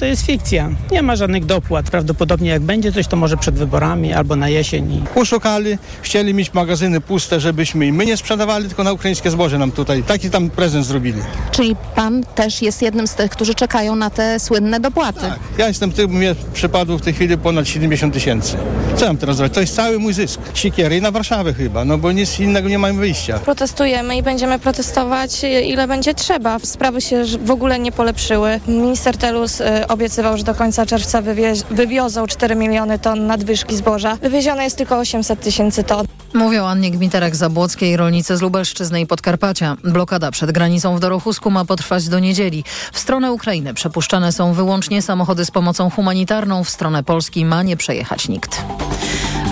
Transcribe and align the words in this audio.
to 0.00 0.06
jest 0.06 0.26
fikcja. 0.26 0.70
Nie 0.90 1.02
ma 1.02 1.16
żadnych 1.16 1.44
dopłat. 1.44 1.90
Prawdopodobnie 1.90 2.50
jak 2.50 2.62
będzie 2.62 2.92
coś, 2.92 3.06
to 3.06 3.16
może 3.16 3.36
przed 3.36 3.54
wyborami 3.54 4.12
albo 4.12 4.36
na 4.36 4.48
jesień. 4.48 5.04
Poszukali, 5.14 5.78
chcieli 6.02 6.34
mieć 6.34 6.54
magazyny 6.54 7.00
puste, 7.00 7.40
żebyśmy 7.40 7.86
i 7.86 7.92
my 7.92 8.06
nie 8.06 8.16
sprzedawali, 8.16 8.68
tylko 8.68 8.84
na 8.84 8.92
ukraińskie 8.92 9.30
zboże 9.30 9.58
nam 9.58 9.72
tutaj. 9.72 10.02
Taki 10.02 10.30
tam 10.30 10.50
prezent 10.50 10.86
zrobili. 10.86 11.22
Czyli 11.50 11.76
pan 11.94 12.24
też 12.34 12.62
jest 12.62 12.82
jednym 12.82 13.06
z 13.06 13.14
tych, 13.14 13.30
którzy 13.30 13.54
czekają 13.54 13.96
na 13.96 14.10
te 14.10 14.40
słynne 14.40 14.80
dopłaty. 14.80 15.20
Tak. 15.20 15.38
Ja 15.58 15.68
jestem 15.68 15.92
tym, 15.92 16.10
mnie 16.10 16.34
przypadło 16.52 16.98
w 16.98 17.02
tej 17.02 17.14
chwili 17.14 17.38
ponad 17.38 17.68
70 17.68 18.14
tysięcy. 18.14 18.56
Co 18.96 19.06
mam 19.06 19.16
teraz 19.16 19.36
zrobić? 19.36 19.54
To 19.54 19.60
jest 19.60 19.76
cały 19.76 19.98
mój 19.98 20.12
zysk. 20.12 20.40
Sikiery 20.54 20.96
i 20.96 21.02
na 21.02 21.10
Warszawę 21.10 21.54
chyba, 21.54 21.84
no 21.84 21.98
bo 21.98 22.12
nic 22.12 22.40
innego 22.40 22.68
nie 22.68 22.78
mamy 22.78 22.98
wyjścia. 22.98 23.38
Protestujemy 23.38 24.16
i 24.16 24.22
będziemy 24.22 24.58
protestować 24.58 25.44
ile 25.64 25.88
będzie 25.88 26.14
trzeba. 26.14 26.58
Sprawy 26.58 27.00
się 27.00 27.24
w 27.44 27.50
ogóle 27.50 27.78
nie 27.78 27.92
polepszyły. 27.92 28.60
Minister 28.68 29.16
Telus 29.16 29.60
y, 29.60 29.89
obiecywał, 29.90 30.36
że 30.36 30.44
do 30.44 30.54
końca 30.54 30.86
czerwca 30.86 31.22
wywie- 31.22 31.64
wywiozą 31.70 32.26
4 32.26 32.56
miliony 32.56 32.98
ton 32.98 33.26
nadwyżki 33.26 33.76
zboża. 33.76 34.16
Wywiezione 34.22 34.64
jest 34.64 34.76
tylko 34.76 34.98
800 34.98 35.40
tysięcy 35.40 35.84
ton. 35.84 36.06
Mówią 36.34 36.66
Annie 36.66 36.90
Gmiterek-Zabłockiej, 36.92 37.96
rolnicy 37.96 38.36
z 38.36 38.40
Lubelszczyzny 38.42 39.00
i 39.00 39.06
Podkarpacia. 39.06 39.76
Blokada 39.84 40.30
przed 40.30 40.52
granicą 40.52 40.96
w 40.96 41.00
Dorochusku 41.00 41.50
ma 41.50 41.64
potrwać 41.64 42.08
do 42.08 42.18
niedzieli. 42.18 42.64
W 42.92 42.98
stronę 42.98 43.32
Ukrainy 43.32 43.74
przepuszczane 43.74 44.32
są 44.32 44.52
wyłącznie 44.52 45.02
samochody 45.02 45.44
z 45.44 45.50
pomocą 45.50 45.90
humanitarną. 45.90 46.64
W 46.64 46.70
stronę 46.70 47.02
Polski 47.02 47.44
ma 47.44 47.62
nie 47.62 47.76
przejechać 47.76 48.28
nikt. 48.28 48.62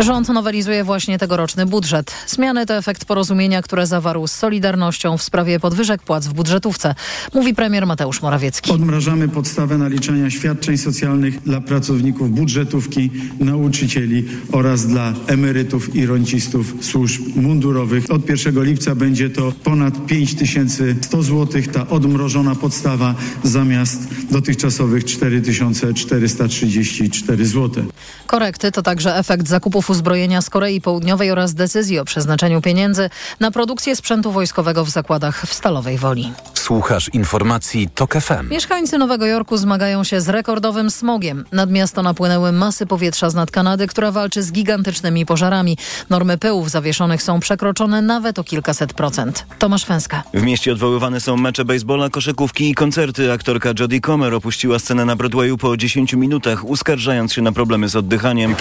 Rząd 0.01 0.29
nowelizuje 0.29 0.85
właśnie 0.85 1.19
tegoroczny 1.19 1.67
budżet. 1.67 2.15
Zmiany 2.27 2.67
to 2.67 2.75
efekt 2.75 3.05
porozumienia, 3.05 3.63
które 3.63 3.87
zawarł 3.87 4.27
z 4.27 4.33
Solidarnością 4.33 5.19
w 5.19 5.23
sprawie 5.23 5.61
podwyżek 5.61 6.03
płac 6.03 6.27
w 6.27 6.33
budżetówce, 6.33 6.95
mówi 7.35 7.55
premier 7.55 7.87
Mateusz 7.87 8.23
Morawiecki. 8.23 8.73
Odmrażamy 8.73 9.29
podstawę 9.29 9.79
naliczania 9.79 10.31
świadczeń 10.31 10.79
socjalnych 10.79 11.43
dla 11.43 11.61
pracowników 11.61 12.31
budżetówki, 12.31 13.11
nauczycieli 13.41 14.25
oraz 14.53 14.87
dla 14.87 15.13
emerytów 15.27 15.97
i 15.97 16.07
rencistów 16.07 16.75
służb 16.81 17.23
mundurowych. 17.37 18.11
Od 18.11 18.31
1 18.31 18.65
lipca 18.65 18.95
będzie 18.95 19.31
to 19.31 19.53
ponad 19.65 20.07
5100 20.07 21.23
zł, 21.23 21.63
ta 21.73 21.89
odmrożona 21.89 22.55
podstawa 22.55 23.15
zamiast 23.45 24.09
dotychczasowych 24.31 25.05
4434 25.05 27.47
zł. 27.47 27.85
Korekty 28.27 28.73
to 28.73 28.83
także 28.83 29.17
efekt 29.17 29.49
zakupów 29.49 29.88
uzbrojenia 29.91 30.43
z 30.43 30.51
Korei 30.51 30.81
Południowej 30.81 31.31
oraz 31.31 31.55
decyzji 31.55 31.99
o 31.99 32.05
przeznaczeniu 32.05 32.61
pieniędzy 32.61 33.11
na 33.41 33.51
produkcję 33.51 33.97
sprzętu 33.97 34.33
wojskowego 34.33 34.85
w 34.85 34.91
zakładach 34.91 35.47
w 35.47 35.55
Stalowej 35.55 35.99
Woli. 35.99 36.33
Słuchasz 36.59 37.11
informacji 37.13 37.89
TOK 37.95 38.15
FM. 38.15 38.49
Mieszkańcy 38.51 38.99
Nowego 38.99 39.27
Jorku 39.27 39.57
zmagają 39.57 40.05
się 40.05 40.21
z 40.21 40.29
rekordowym 40.29 40.91
smogiem. 40.91 41.45
Nad 41.53 41.71
miasto 41.71 42.03
napłynęły 42.03 42.53
masy 42.53 42.87
powietrza 42.87 43.31
z 43.31 43.35
nad 43.35 43.51
Kanady, 43.51 43.87
która 43.87 44.13
walczy 44.13 44.43
z 44.43 44.53
gigantycznymi 44.53 45.27
pożarami. 45.27 45.77
Normy 46.11 46.39
pyłów 46.39 46.71
zawieszonych 46.71 47.23
są 47.23 47.41
przekroczone 47.41 48.03
nawet 48.03 48.39
o 48.39 48.45
kilkaset 48.45 48.93
procent. 48.93 49.47
Tomasz 49.59 49.85
Fęska. 49.85 50.23
W 50.35 50.43
mieście 50.43 50.73
odwoływane 50.73 51.21
są 51.21 51.37
mecze 51.37 51.65
baseballa, 51.65 52.11
koszykówki 52.11 52.71
i 52.71 52.75
koncerty. 52.75 53.33
Aktorka 53.33 53.71
Jodie 53.79 54.01
Comer 54.01 54.35
opuściła 54.35 54.79
scenę 54.79 55.05
na 55.05 55.17
Broadwayu 55.17 55.57
po 55.57 55.77
10 55.77 56.15
minutach, 56.15 56.65
uskarżając 56.65 57.33
się 57.33 57.43
na 57.43 57.53
problemy 57.53 57.89
z 57.89 57.97
oddychaniem. 57.97 58.55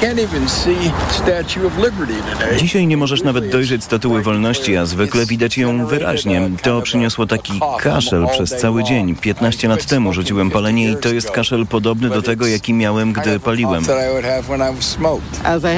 Dzisiaj 2.57 2.87
nie 2.87 2.97
możesz 2.97 3.23
nawet 3.23 3.51
dojrzeć 3.51 3.83
statuły 3.83 4.21
wolności, 4.21 4.77
a 4.77 4.85
zwykle 4.85 5.25
widać 5.25 5.57
ją 5.57 5.85
wyraźnie. 5.85 6.49
To 6.63 6.81
przyniosło 6.81 7.25
taki 7.25 7.59
kaszel 7.87 8.27
przez 8.31 8.49
cały 8.49 8.83
dzień. 8.83 9.15
15 9.15 9.67
lat 9.67 9.85
temu 9.85 10.13
rzuciłem 10.13 10.51
palenie 10.51 10.91
i 10.91 10.95
to 10.95 11.09
jest 11.09 11.31
kaszel 11.31 11.67
podobny 11.67 12.09
do 12.09 12.21
tego, 12.21 12.47
jaki 12.47 12.73
miałem, 12.73 13.13
gdy 13.13 13.39
paliłem. 13.39 13.83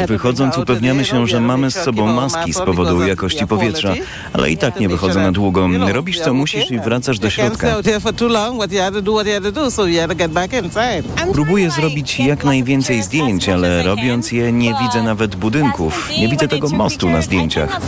Wychodząc 0.08 0.58
upewniamy 0.58 1.06
się, 1.06 1.28
że 1.28 1.40
mamy 1.42 1.72
z 1.72 1.76
sobą 1.76 2.14
maski 2.14 2.54
z 2.54 2.58
powodu 2.58 3.08
jakości 3.08 3.48
powietrza, 3.48 3.94
ale 4.34 4.52
i 4.52 4.58
tak 4.58 4.80
nie 4.80 4.90
wychodzę 4.90 5.20
na 5.20 5.32
długo. 5.32 5.68
Robisz 5.92 6.20
co 6.20 6.34
musisz 6.34 6.72
i 6.72 6.80
wracasz 6.80 7.20
do 7.20 7.30
środka. 7.30 7.76
Próbuję 11.34 11.72
zrobić 11.72 12.20
jak 12.20 12.44
najwięcej 12.44 13.04
zdjęć, 13.04 13.50
ale 13.50 13.84
robiąc 13.84 14.32
je 14.32 14.52
nie 14.52 14.76
widzę 14.82 15.04
nawet 15.04 15.36
budynków. 15.36 16.10
Nie 16.20 16.28
widzę 16.28 16.48
tego 16.48 16.70
mostu 16.70 17.10
na 17.10 17.22
zdjęciach. 17.22 17.82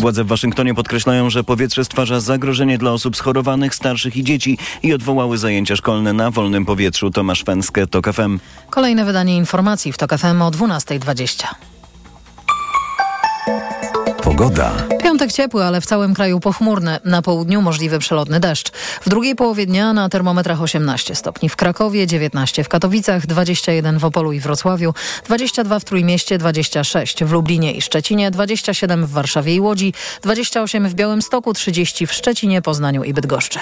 Władze 0.00 0.24
w 0.24 0.26
Waszyngtonie 0.26 0.74
podkreślają, 0.74 1.30
że 1.30 1.44
powietrze 1.56 1.84
stwarza 1.84 2.20
zagrożenie 2.20 2.78
dla 2.78 2.90
osób 2.90 3.16
schorowanych, 3.16 3.74
starszych 3.74 4.16
i 4.16 4.24
dzieci 4.24 4.58
i 4.82 4.92
odwołały 4.92 5.38
zajęcia 5.38 5.76
szkolne 5.76 6.12
na 6.12 6.30
wolnym 6.30 6.64
powietrzu. 6.64 7.10
Tomasz 7.10 7.44
Fęskę, 7.44 7.86
TOK 7.86 8.12
FM. 8.12 8.38
Kolejne 8.70 9.04
wydanie 9.04 9.36
informacji 9.36 9.92
w 9.92 9.98
TOK 9.98 10.18
FM 10.18 10.42
o 10.42 10.50
12.20. 10.50 11.46
Pogoda. 14.24 14.72
Piątek 15.02 15.32
ciepły, 15.32 15.64
ale 15.64 15.80
w 15.80 15.86
całym 15.86 16.14
kraju 16.14 16.40
pochmurny. 16.40 16.98
Na 17.04 17.22
południu 17.22 17.62
możliwy 17.62 17.98
przelotny 17.98 18.40
deszcz. 18.40 18.70
W 19.02 19.08
drugiej 19.08 19.34
połowie 19.34 19.66
dnia 19.66 19.92
na 19.92 20.08
termometrach 20.08 20.62
18 20.62 21.14
stopni 21.14 21.48
w 21.48 21.56
Krakowie, 21.56 22.06
19 22.06 22.64
w 22.64 22.68
Katowicach, 22.68 23.26
21 23.26 23.98
w 23.98 24.04
Opolu 24.04 24.32
i 24.32 24.40
Wrocławiu, 24.40 24.94
22 25.26 25.78
w 25.78 25.84
Trójmieście, 25.84 26.38
26 26.38 27.24
w 27.24 27.32
Lublinie 27.32 27.72
i 27.72 27.82
Szczecinie, 27.82 28.30
27 28.30 29.06
w 29.06 29.10
Warszawie 29.10 29.54
i 29.54 29.60
Łodzi, 29.60 29.94
28 30.22 30.88
w 30.88 30.94
Białymstoku, 30.94 31.52
30 31.52 32.06
w 32.06 32.12
Szczecinie, 32.12 32.62
Poznaniu 32.62 33.04
i 33.04 33.14
Bydgoszczy. 33.14 33.58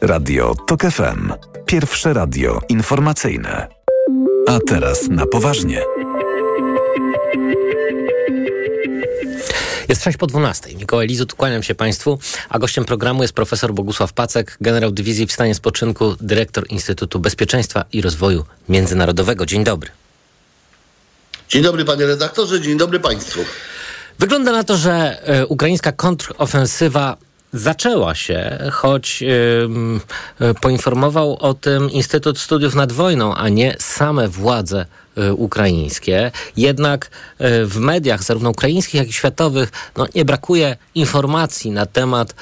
Radio 0.00 0.54
TOK 0.66 0.82
FM. 0.82 1.32
Pierwsze 1.66 2.12
radio 2.12 2.60
informacyjne. 2.68 3.66
A 4.48 4.58
teraz 4.66 5.08
na 5.08 5.26
poważnie. 5.26 5.82
Jest 9.96 10.04
6 10.04 10.18
po 10.18 10.26
12. 10.26 10.74
Mikołaj 10.74 11.06
Lizut, 11.06 11.34
kłaniam 11.34 11.62
się 11.62 11.74
Państwu, 11.74 12.18
a 12.48 12.58
gościem 12.58 12.84
programu 12.84 13.22
jest 13.22 13.34
profesor 13.34 13.74
Bogusław 13.74 14.12
Pacek, 14.12 14.56
generał 14.60 14.90
dywizji 14.90 15.26
w 15.26 15.32
stanie 15.32 15.54
spoczynku, 15.54 16.16
dyrektor 16.20 16.64
Instytutu 16.68 17.18
Bezpieczeństwa 17.18 17.84
i 17.92 18.02
Rozwoju 18.02 18.44
Międzynarodowego. 18.68 19.46
Dzień 19.46 19.64
dobry. 19.64 19.90
Dzień 21.48 21.62
dobry 21.62 21.84
panie 21.84 22.06
redaktorze, 22.06 22.60
dzień 22.60 22.78
dobry 22.78 23.00
państwu. 23.00 23.40
Wygląda 24.18 24.52
na 24.52 24.64
to, 24.64 24.76
że 24.76 25.22
e, 25.22 25.46
ukraińska 25.46 25.92
kontrofensywa 25.92 27.16
zaczęła 27.52 28.14
się, 28.14 28.58
choć 28.72 29.22
yy, 29.22 30.54
poinformował 30.60 31.36
o 31.36 31.54
tym 31.54 31.90
Instytut 31.90 32.38
Studiów 32.38 32.74
nad 32.74 32.92
Wojną, 32.92 33.34
a 33.34 33.48
nie 33.48 33.76
same 33.78 34.28
władze 34.28 34.86
yy, 35.16 35.34
ukraińskie. 35.34 36.32
Jednak 36.56 37.10
yy, 37.38 37.66
w 37.66 37.76
mediach, 37.78 38.22
zarówno 38.22 38.50
ukraińskich, 38.50 38.94
jak 38.94 39.08
i 39.08 39.12
światowych, 39.12 39.72
no, 39.96 40.06
nie 40.14 40.24
brakuje 40.24 40.76
informacji 40.94 41.70
na 41.70 41.86
temat 41.86 42.34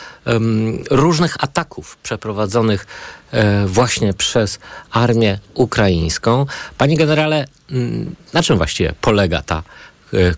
różnych 0.91 1.45
ataków 1.45 1.97
przeprowadzonych 2.03 2.87
właśnie 3.67 4.15
przez 4.15 4.59
armię 4.91 5.39
ukraińską. 5.55 6.47
Panie 6.79 6.97
generale, 6.97 7.45
mm, 7.71 8.15
na 8.33 8.43
czym 8.43 8.57
właściwie 8.57 8.93
polega 9.01 9.43
ta 9.43 9.63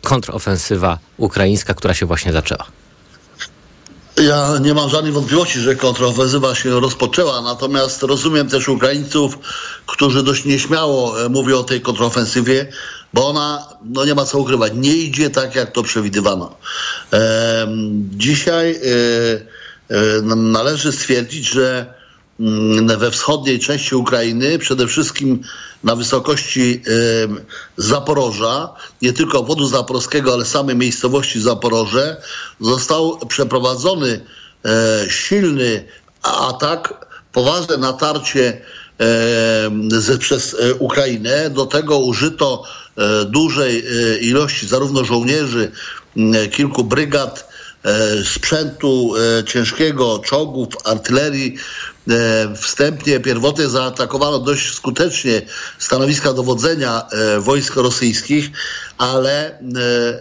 kontrofensywa 0.03 0.99
ukraińska, 1.17 1.75
która 1.75 1.95
się 1.95 2.07
właśnie 2.07 2.33
zaczęła? 2.33 2.67
Ja 4.23 4.59
nie 4.61 4.75
mam 4.75 4.91
żadnej 4.91 5.13
wątpliwości, 5.13 5.61
że 5.61 5.77
kontrofensywa 5.77 6.55
się 6.55 6.81
rozpoczęła, 6.81 7.41
natomiast 7.41 8.03
rozumiem 8.03 8.49
też 8.49 8.69
Ukraińców, 8.69 9.39
którzy 9.87 10.23
dość 10.23 10.45
nieśmiało 10.45 11.25
e, 11.25 11.29
mówią 11.29 11.59
o 11.59 11.65
tej 11.65 11.81
kontrofensywie, 11.81 12.73
bo 13.15 13.29
ona, 13.29 13.69
no 13.85 14.05
nie 14.05 14.15
ma 14.15 14.25
co 14.25 14.39
ukrywać, 14.39 14.73
nie 14.77 14.97
idzie 14.97 15.31
tak, 15.31 15.55
jak 15.55 15.73
to 15.73 15.83
przewidywano. 15.83 16.57
Dzisiaj 18.11 18.71
e, 18.71 18.79
e, 19.97 20.23
należy 20.37 20.93
stwierdzić, 20.93 21.49
że 21.49 21.95
we 22.99 23.11
wschodniej 23.11 23.59
części 23.59 23.95
Ukrainy, 23.95 24.59
przede 24.59 24.87
wszystkim 24.87 25.41
na 25.85 25.97
wysokości 25.97 26.83
Zaporoża, 27.77 28.75
nie 29.03 29.13
tylko 29.13 29.39
obwodu 29.39 29.67
zaporowskiego, 29.67 30.33
ale 30.33 30.45
samej 30.45 30.77
miejscowości 30.77 31.41
Zaporoże, 31.41 32.23
został 32.61 33.19
przeprowadzony 33.29 34.21
e, 34.65 35.11
silny 35.11 35.85
atak, 36.23 37.07
poważne 37.33 37.77
natarcie 37.77 38.61
przez 40.19 40.55
e, 40.55 40.75
Ukrainę. 40.75 41.51
Do 41.51 41.67
tego 41.67 41.99
użyto 41.99 42.63
e, 42.97 43.25
dużej 43.25 43.85
ilości 44.21 44.67
zarówno 44.67 45.05
żołnierzy, 45.05 45.73
kilku 46.53 46.85
brygad, 46.85 47.49
sprzętu 48.25 49.15
ciężkiego, 49.47 50.19
czołgów, 50.19 50.69
artylerii, 50.85 51.57
E, 52.11 52.55
wstępnie, 52.55 53.21
pierwotnie 53.21 53.69
zaatakowano 53.69 54.39
dość 54.39 54.75
skutecznie 54.75 55.43
stanowiska 55.79 56.33
dowodzenia 56.33 57.03
e, 57.11 57.41
wojsk 57.41 57.77
rosyjskich, 57.77 58.51
ale 58.99 59.59
e, 59.59 59.61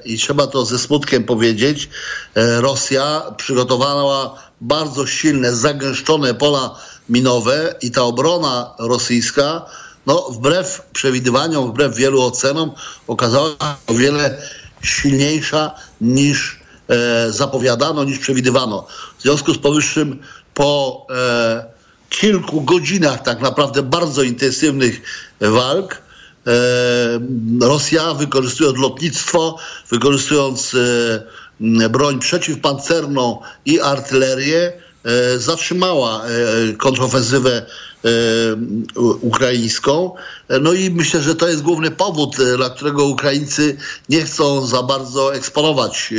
i 0.06 0.18
trzeba 0.18 0.48
to 0.48 0.66
ze 0.66 0.80
smutkiem 0.80 1.24
powiedzieć, 1.24 1.90
Rosja 2.36 3.22
przygotowała 3.38 4.42
bardzo 4.62 5.08
silne, 5.08 5.56
zagęszczone 5.56 6.34
pola 6.34 6.76
minowe 7.10 7.76
i 7.82 7.92
ta 7.92 8.04
obrona 8.04 8.74
rosyjska, 8.80 9.66
no 10.06 10.30
wbrew 10.32 10.82
przewidywaniom, 10.94 11.72
wbrew 11.72 11.96
wielu 11.96 12.22
ocenom, 12.22 12.72
okazała 13.08 13.50
się 13.50 13.56
o 13.88 13.94
wiele 13.94 14.42
silniejsza 14.82 15.76
niż 16.02 16.60
e, 16.62 16.65
zapowiadano, 17.30 18.04
niż 18.04 18.20
przewidywano. 18.20 18.88
W 19.18 19.22
związku 19.22 19.54
z 19.54 19.58
powyższym 19.58 20.20
po 20.54 21.08
e, 21.10 21.66
kilku 22.10 22.62
godzinach 22.62 23.22
tak 23.22 23.42
naprawdę 23.42 23.84
bardzo 23.84 24.24
intensywnych 24.24 25.02
walk 25.42 25.94
e, 25.94 26.52
Rosja 27.62 28.14
wykorzystując 28.14 28.78
lotnictwo, 28.78 29.58
wykorzystując 29.90 30.76
e, 30.76 31.90
broń 31.90 32.20
przeciwpancerną 32.20 33.40
i 33.66 33.80
artylerię, 33.80 34.74
e, 35.04 35.40
zatrzymała 35.40 36.26
e, 36.26 36.74
kontrofensywę 36.74 37.52
e, 37.52 37.66
ukraińską. 39.22 40.12
E, 40.50 40.60
No 40.60 40.74
i 40.74 40.90
myślę, 40.90 41.22
że 41.22 41.36
to 41.36 41.48
jest 41.48 41.62
główny 41.62 41.92
powód, 41.92 42.40
e, 42.40 42.58
dla 42.58 42.70
którego 42.70 43.06
Ukraińcy 43.06 43.78
nie 44.10 44.24
chcą 44.24 44.68
za 44.68 44.84
bardzo 44.84 45.36
eksponować 45.36 46.14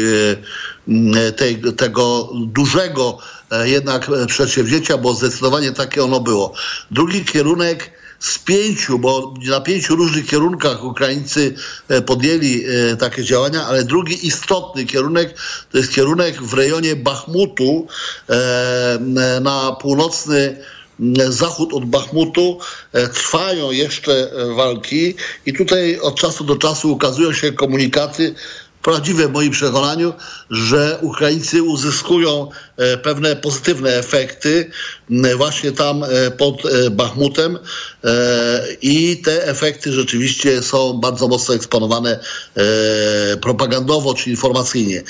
m, 0.88 1.12
tej, 1.36 1.62
tego 1.76 2.30
dużego 2.34 3.18
e, 3.50 3.68
jednak 3.68 4.08
e, 4.08 4.26
przedsięwzięcia, 4.26 4.98
bo 4.98 5.14
zdecydowanie 5.14 5.72
takie 5.72 6.04
ono 6.04 6.20
było. 6.20 6.52
Drugi 6.90 7.24
kierunek 7.24 7.90
z 8.18 8.38
pięciu, 8.38 8.98
bo 8.98 9.34
na 9.48 9.60
pięciu 9.60 9.96
różnych 9.96 10.26
kierunkach 10.26 10.84
Ukraińcy 10.84 11.54
e, 11.88 12.02
podjęli 12.02 12.64
takie 12.98 13.24
działania, 13.24 13.66
ale 13.66 13.84
drugi 13.84 14.26
istotny 14.26 14.84
kierunek 14.84 15.34
to 15.72 15.78
jest 15.78 15.94
kierunek 15.94 16.42
w 16.42 16.54
rejonie 16.54 16.96
Bachmutu 16.96 17.86
na 19.40 19.76
północny 19.80 20.56
zachód 21.28 21.72
od 21.72 21.84
Bachmutu 21.84 22.58
e, 22.92 23.08
trwają 23.08 23.70
jeszcze 23.70 24.12
e, 24.12 24.54
walki 24.54 25.14
i 25.46 25.52
tutaj 25.52 25.98
od 25.98 26.14
czasu 26.14 26.44
do 26.44 26.56
czasu 26.56 26.92
ukazują 26.92 27.32
się 27.32 27.52
komunikaty 27.52 28.34
prawdziwe 28.82 29.28
w 29.28 29.32
moim 29.32 29.50
przekonaniu, 29.50 30.12
że 30.50 30.98
Ukraińcy 31.02 31.62
uzyskują 31.62 32.50
pewne 33.02 33.36
pozytywne 33.36 33.96
efekty 33.96 34.70
właśnie 35.36 35.72
tam 35.72 36.04
e, 36.04 36.30
pod 36.30 36.66
e, 36.66 36.90
Bachmutem 36.90 37.58
e, 38.04 38.66
i 38.82 39.22
te 39.24 39.48
efekty 39.48 39.92
rzeczywiście 39.92 40.62
są 40.62 40.92
bardzo 40.92 41.28
mocno 41.28 41.54
eksponowane 41.54 42.20
e, 42.56 43.36
propagandowo 43.36 44.14
czy 44.14 44.30
informacyjnie. 44.30 45.02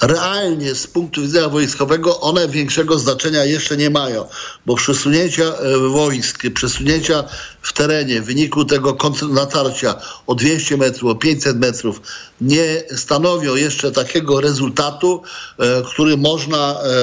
Realnie 0.00 0.74
z 0.74 0.86
punktu 0.86 1.22
widzenia 1.22 1.48
wojskowego 1.48 2.20
one 2.20 2.48
większego 2.48 2.98
znaczenia 2.98 3.44
jeszcze 3.44 3.76
nie 3.76 3.90
mają, 3.90 4.28
bo 4.66 4.74
przesunięcia 4.74 5.44
e, 5.44 5.78
wojsk, 5.78 6.42
przesunięcia 6.54 7.24
w 7.62 7.72
terenie 7.72 8.20
w 8.20 8.24
wyniku 8.24 8.64
tego 8.64 8.96
natarcia 9.30 9.94
o 10.26 10.34
200 10.34 10.76
metrów, 10.76 11.10
o 11.10 11.14
500 11.14 11.58
metrów 11.58 12.00
nie 12.40 12.82
stanowią 12.96 13.54
jeszcze 13.54 13.92
takiego 13.92 14.40
rezultatu, 14.40 15.22
e, 15.58 15.82
który 15.82 16.16
można 16.16 16.58
e, 16.58 16.86
e, 16.86 17.01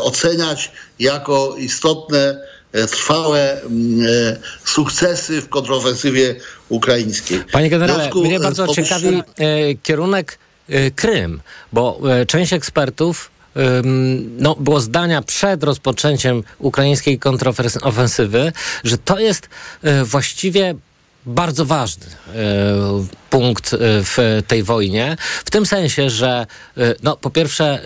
oceniać 0.00 0.72
jako 0.98 1.54
istotne, 1.58 2.40
e, 2.72 2.86
trwałe 2.86 3.62
mm, 3.62 4.06
e, 4.06 4.36
sukcesy 4.64 5.40
w 5.40 5.48
kontrofensywie 5.48 6.34
ukraińskiej. 6.68 7.40
Panie 7.52 7.70
generale, 7.70 8.02
związku, 8.02 8.20
mnie 8.24 8.36
e, 8.36 8.40
bardzo 8.40 8.66
powyższym- 8.66 8.84
ciekawi 8.84 9.22
e, 9.38 9.74
kierunek 9.82 10.38
e, 10.68 10.90
Krym, 10.90 11.40
bo 11.72 12.00
e, 12.10 12.26
część 12.26 12.52
ekspertów 12.52 13.30
no, 14.38 14.54
było 14.54 14.80
zdania 14.80 15.22
przed 15.22 15.64
rozpoczęciem 15.64 16.42
ukraińskiej 16.58 17.18
kontrofensywy, 17.18 18.52
że 18.84 18.98
to 18.98 19.18
jest 19.18 19.48
e, 19.82 20.04
właściwie 20.04 20.74
bardzo 21.26 21.64
ważny 21.64 22.06
e, 22.06 22.34
punkt 23.30 23.74
e, 23.74 23.78
w 23.80 24.42
tej 24.46 24.62
wojnie, 24.62 25.16
w 25.44 25.50
tym 25.50 25.66
sensie, 25.66 26.10
że 26.10 26.46
e, 26.76 26.94
no, 27.02 27.16
po 27.16 27.30
pierwsze 27.30 27.80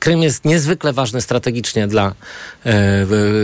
Krym 0.00 0.22
jest 0.22 0.44
niezwykle 0.44 0.92
ważny 0.92 1.20
strategicznie 1.20 1.88
dla 1.88 2.14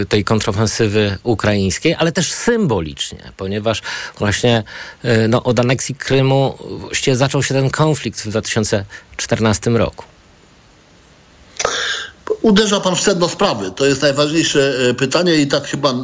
tej 0.08 0.24
kontrofensywy 0.24 1.18
ukraińskiej, 1.22 1.94
ale 1.94 2.12
też 2.12 2.32
symbolicznie, 2.32 3.32
ponieważ 3.36 3.82
właśnie 4.18 4.62
no, 5.28 5.42
od 5.42 5.60
aneksji 5.60 5.94
Krymu 5.94 6.58
właściwie 6.78 7.16
zaczął 7.16 7.42
się 7.42 7.54
ten 7.54 7.70
konflikt 7.70 8.20
w 8.20 8.28
2014 8.28 9.70
roku. 9.70 10.04
Uderza 12.42 12.80
pan 12.80 12.96
w 12.96 13.00
sedno 13.00 13.28
sprawy. 13.28 13.70
To 13.76 13.86
jest 13.86 14.02
najważniejsze 14.02 14.74
e, 14.90 14.94
pytanie 14.94 15.36
i 15.36 15.46
tak 15.46 15.64
chyba 15.64 15.90
e, 15.90 15.94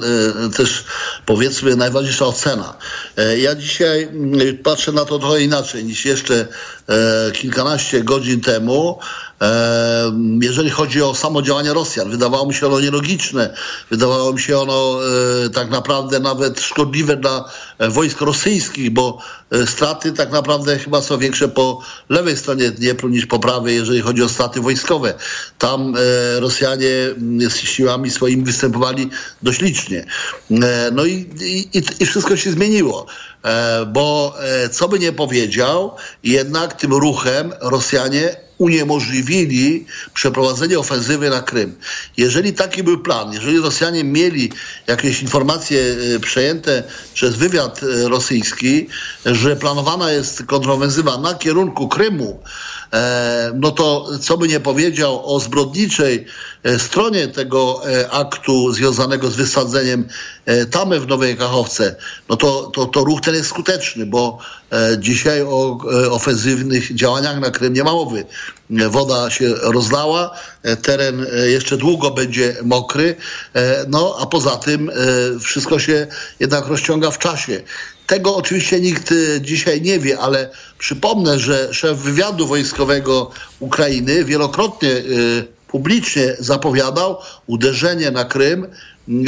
też 0.57 0.85
powiedzmy 1.27 1.77
najważniejsza 1.77 2.27
ocena. 2.27 2.75
E, 3.17 3.39
Ja 3.39 3.55
dzisiaj 3.55 4.09
patrzę 4.63 4.93
na 4.93 5.05
to 5.05 5.19
trochę 5.19 5.41
inaczej 5.41 5.85
niż 5.85 6.05
jeszcze 6.05 6.47
kilkanaście 7.33 8.05
godzin 8.05 8.41
temu. 8.41 8.99
Jeżeli 10.43 10.71
chodzi 10.71 11.03
o 11.03 11.15
samo 11.15 11.43
działanie 11.43 11.73
Rosjan, 11.75 12.11
wydawało 12.11 12.47
mi 12.47 12.55
się 12.55 12.67
ono 12.67 12.81
nielogiczne, 12.81 13.55
wydawało 13.91 14.33
mi 14.33 14.41
się 14.41 14.59
ono 14.59 14.99
e, 15.45 15.51
tak 15.51 15.71
naprawdę 15.71 16.21
nawet 16.21 16.61
szkodliwe 16.61 17.17
dla 17.17 17.45
e, 17.79 17.89
wojsk 17.89 18.21
rosyjskich, 18.21 18.91
bo 18.91 19.19
e, 19.51 19.67
straty 19.67 20.13
tak 20.13 20.33
naprawdę 20.33 20.79
chyba 20.79 21.03
są 21.03 21.19
większe 21.19 21.49
po 21.49 21.81
lewej 22.09 22.37
stronie 22.37 22.71
Dniepru 22.71 23.09
niż 23.09 23.27
po 23.27 23.39
prawej, 23.39 23.77
jeżeli 23.77 24.01
chodzi 24.01 24.23
o 24.23 24.29
straty 24.29 24.61
wojskowe. 24.61 25.15
Tam 25.59 25.95
Rosjanie 26.39 26.89
mm, 27.19 27.51
z 27.51 27.57
siłami 27.57 28.11
swoimi 28.11 28.43
występowali 28.45 29.11
dość 29.43 29.61
licznie. 29.61 30.05
No 30.93 31.05
i, 31.05 31.13
i, 31.41 31.79
i- 32.01 32.07
wszystko 32.07 32.37
się 32.37 32.51
zmieniło. 32.51 33.07
Bo 33.87 34.35
co 34.73 34.89
by 34.89 34.99
nie 34.99 35.13
powiedział, 35.13 35.97
jednak 36.23 36.75
tym 36.75 36.93
ruchem 36.93 37.53
Rosjanie 37.61 38.48
uniemożliwili 38.59 39.87
przeprowadzenie 40.15 40.79
ofensywy 40.79 41.31
na 41.31 41.43
Krym. 41.43 41.77
Jeżeli 42.17 42.53
taki 42.53 42.83
był 42.83 42.99
plan, 42.99 43.33
jeżeli 43.33 43.59
Rosjanie 43.59 44.05
mieli 44.05 44.53
jakieś 44.87 45.23
informacje 45.23 45.81
e, 46.17 46.21
przejęte 46.21 46.83
przez 47.15 47.37
wywiad 47.37 47.81
e, 47.83 48.09
rosyjski, 48.09 48.87
że 49.27 49.57
planowana 49.57 50.13
jest 50.13 50.43
kontrofensywa 50.43 51.19
na 51.19 51.35
kierunku 51.35 51.89
Krymu, 51.89 52.43
no 53.55 53.71
to 53.71 54.09
co 54.21 54.39
by 54.39 54.49
nie 54.49 54.61
powiedział 54.61 55.35
o 55.35 55.41
zbrodniczej 55.41 56.27
e, 56.63 56.79
stronie 56.79 57.29
tego 57.29 57.83
e, 57.91 58.11
aktu 58.11 58.73
związanego 58.73 59.31
z 59.31 59.37
wysadzeniem 59.37 60.09
e, 60.47 60.67
tamy 60.67 61.01
w 61.01 61.07
Nowej 61.07 61.37
Kachowce, 61.37 61.97
no 62.29 62.37
to, 62.37 62.71
to, 62.75 62.87
to 62.87 63.05
ruch 63.05 63.21
ten 63.21 63.35
jest 63.35 63.49
skuteczny, 63.49 64.07
bo 64.07 64.39
e, 64.73 64.97
dzisiaj 64.99 65.43
o 65.43 65.79
e, 66.05 66.11
ofensywnych 66.11 66.95
działaniach 66.95 67.41
na 67.41 67.51
Krym 67.51 67.73
nie 67.73 67.85
ma 67.85 67.93
mowy. 67.93 68.25
E, 68.71 68.89
Woda 68.89 69.31
się 69.31 69.55
rozlała, 69.55 70.31
e, 70.63 70.77
teren 70.77 71.27
e, 71.33 71.49
jeszcze 71.49 71.77
długo 71.77 72.11
będzie 72.11 72.57
mokry, 72.63 73.17
e, 73.55 73.85
no 73.89 74.17
a 74.21 74.27
poza 74.27 74.57
tym 74.57 74.91
e, 74.91 74.95
wszystko 75.41 75.79
się 75.79 76.07
jednak 76.41 76.67
rozciąga 76.67 77.11
w 77.11 77.19
czasie. 77.19 77.63
Tego 78.09 78.37
oczywiście 78.37 78.81
nikt 78.81 79.13
e, 79.13 79.41
dzisiaj 79.41 79.83
nie 79.83 79.99
wie, 79.99 80.19
ale 80.19 80.51
przypomnę, 80.79 81.39
że 81.39 81.75
szef 81.75 81.99
wywiadu 81.99 82.47
wojskowego 82.47 83.31
Ukrainy 83.61 84.25
wielokrotnie 84.25 84.93
e, 84.93 85.03
publicznie 85.67 86.37
zapowiadał 86.39 87.17
uderzenie 87.47 88.11
na 88.11 88.25
Krym 88.25 88.67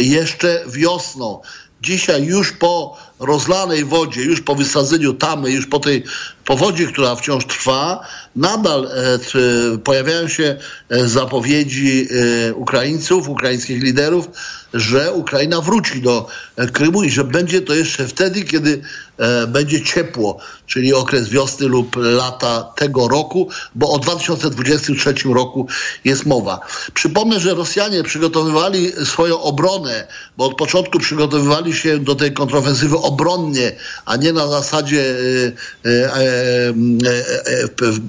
jeszcze 0.00 0.64
wiosną. 0.68 1.40
Dzisiaj 1.82 2.24
już 2.24 2.52
po 2.52 2.96
rozlanej 3.18 3.84
wodzie, 3.84 4.22
już 4.22 4.40
po 4.40 4.54
wysadzeniu 4.54 5.14
tamy, 5.14 5.50
już 5.50 5.66
po 5.66 5.78
tej 5.78 6.04
powodzi, 6.50 6.86
która 6.86 7.16
wciąż 7.16 7.46
trwa, 7.46 8.06
nadal 8.36 8.84
e, 8.84 9.18
t, 9.18 9.38
pojawiają 9.84 10.28
się 10.28 10.56
e, 10.88 11.08
zapowiedzi 11.08 12.08
e, 12.48 12.54
Ukraińców, 12.54 13.28
ukraińskich 13.28 13.82
liderów, 13.82 14.28
że 14.74 15.12
Ukraina 15.12 15.60
wróci 15.60 16.02
do 16.02 16.26
e, 16.56 16.66
Krymu 16.66 17.02
i 17.02 17.10
że 17.10 17.24
będzie 17.24 17.62
to 17.62 17.74
jeszcze 17.74 18.08
wtedy, 18.08 18.42
kiedy 18.42 18.82
e, 19.18 19.46
będzie 19.46 19.84
ciepło, 19.84 20.38
czyli 20.66 20.94
okres 20.94 21.28
wiosny 21.28 21.66
lub 21.66 21.96
lata 21.96 22.72
tego 22.76 23.08
roku, 23.08 23.48
bo 23.74 23.90
o 23.90 23.98
2023 23.98 25.14
roku 25.34 25.66
jest 26.04 26.26
mowa. 26.26 26.60
Przypomnę, 26.94 27.40
że 27.40 27.54
Rosjanie 27.54 28.02
przygotowywali 28.02 28.92
swoją 29.04 29.40
obronę, 29.40 30.06
bo 30.36 30.46
od 30.46 30.56
początku 30.56 30.98
przygotowywali 30.98 31.74
się 31.74 31.98
do 31.98 32.14
tej 32.14 32.32
kontrofensywy 32.32 32.96
obronnie, 32.96 33.72
a 34.06 34.16
nie 34.16 34.32
na 34.32 34.46
zasadzie 34.46 35.00
e, 35.84 35.90
e, 35.90 36.14
e, 36.14 36.16
e, 36.16 36.39
e, 36.39 36.39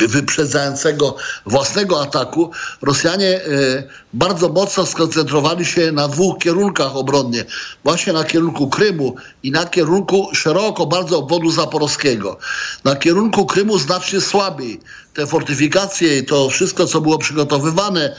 wyprzedzającego 0.08 1.16
własnego 1.46 2.02
ataku. 2.02 2.52
Rosjanie 2.82 3.46
e, 3.46 3.84
bardzo 4.14 4.50
mocno 4.50 4.86
skoncentrowali 4.86 5.66
się 5.66 5.92
na 5.92 6.08
dwóch 6.08 6.38
kierunkach 6.38 6.96
obronnie. 6.96 7.46
Właśnie 7.84 8.14
na 8.14 8.24
kierunku 8.24 8.70
Krymu 8.70 9.16
i 9.44 9.52
na 9.52 9.66
kierunku 9.66 10.30
szeroko 10.34 10.86
bardzo 10.86 11.20
obwodu 11.20 11.52
zaporowskiego. 11.52 12.38
Na 12.84 12.96
kierunku 12.96 13.46
Krymu 13.46 13.78
znacznie 13.78 14.22
słabiej. 14.22 14.80
Te 15.14 15.28
fortyfikacje 15.28 16.18
i 16.18 16.26
to 16.26 16.50
wszystko, 16.50 16.86
co 16.86 17.02
było 17.02 17.18
przygotowywane, 17.18 18.16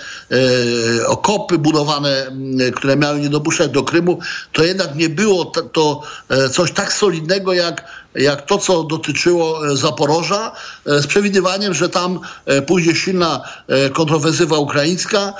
e, 1.00 1.06
okopy 1.06 1.58
budowane, 1.58 2.32
które 2.74 2.96
miały 2.96 3.20
nie 3.20 3.28
dopuszczać 3.28 3.70
do 3.70 3.82
Krymu, 3.82 4.18
to 4.52 4.64
jednak 4.64 4.94
nie 4.94 5.08
było 5.08 5.44
to, 5.44 6.02
e, 6.28 6.48
coś 6.48 6.72
tak 6.72 6.92
solidnego 6.92 7.52
jak, 7.52 7.84
jak 8.14 8.46
to, 8.46 8.58
co 8.58 8.84
dotyczyło 8.84 9.66
e, 9.66 9.76
Zaporoża, 9.76 10.52
e, 10.86 10.98
z 10.98 11.06
przewidywaniem, 11.06 11.74
że 11.74 11.88
tam 11.88 12.20
pójdzie 12.66 12.94
silna 12.94 13.40
kontrofensywa 13.92 14.58
ukraińska, 14.58 15.34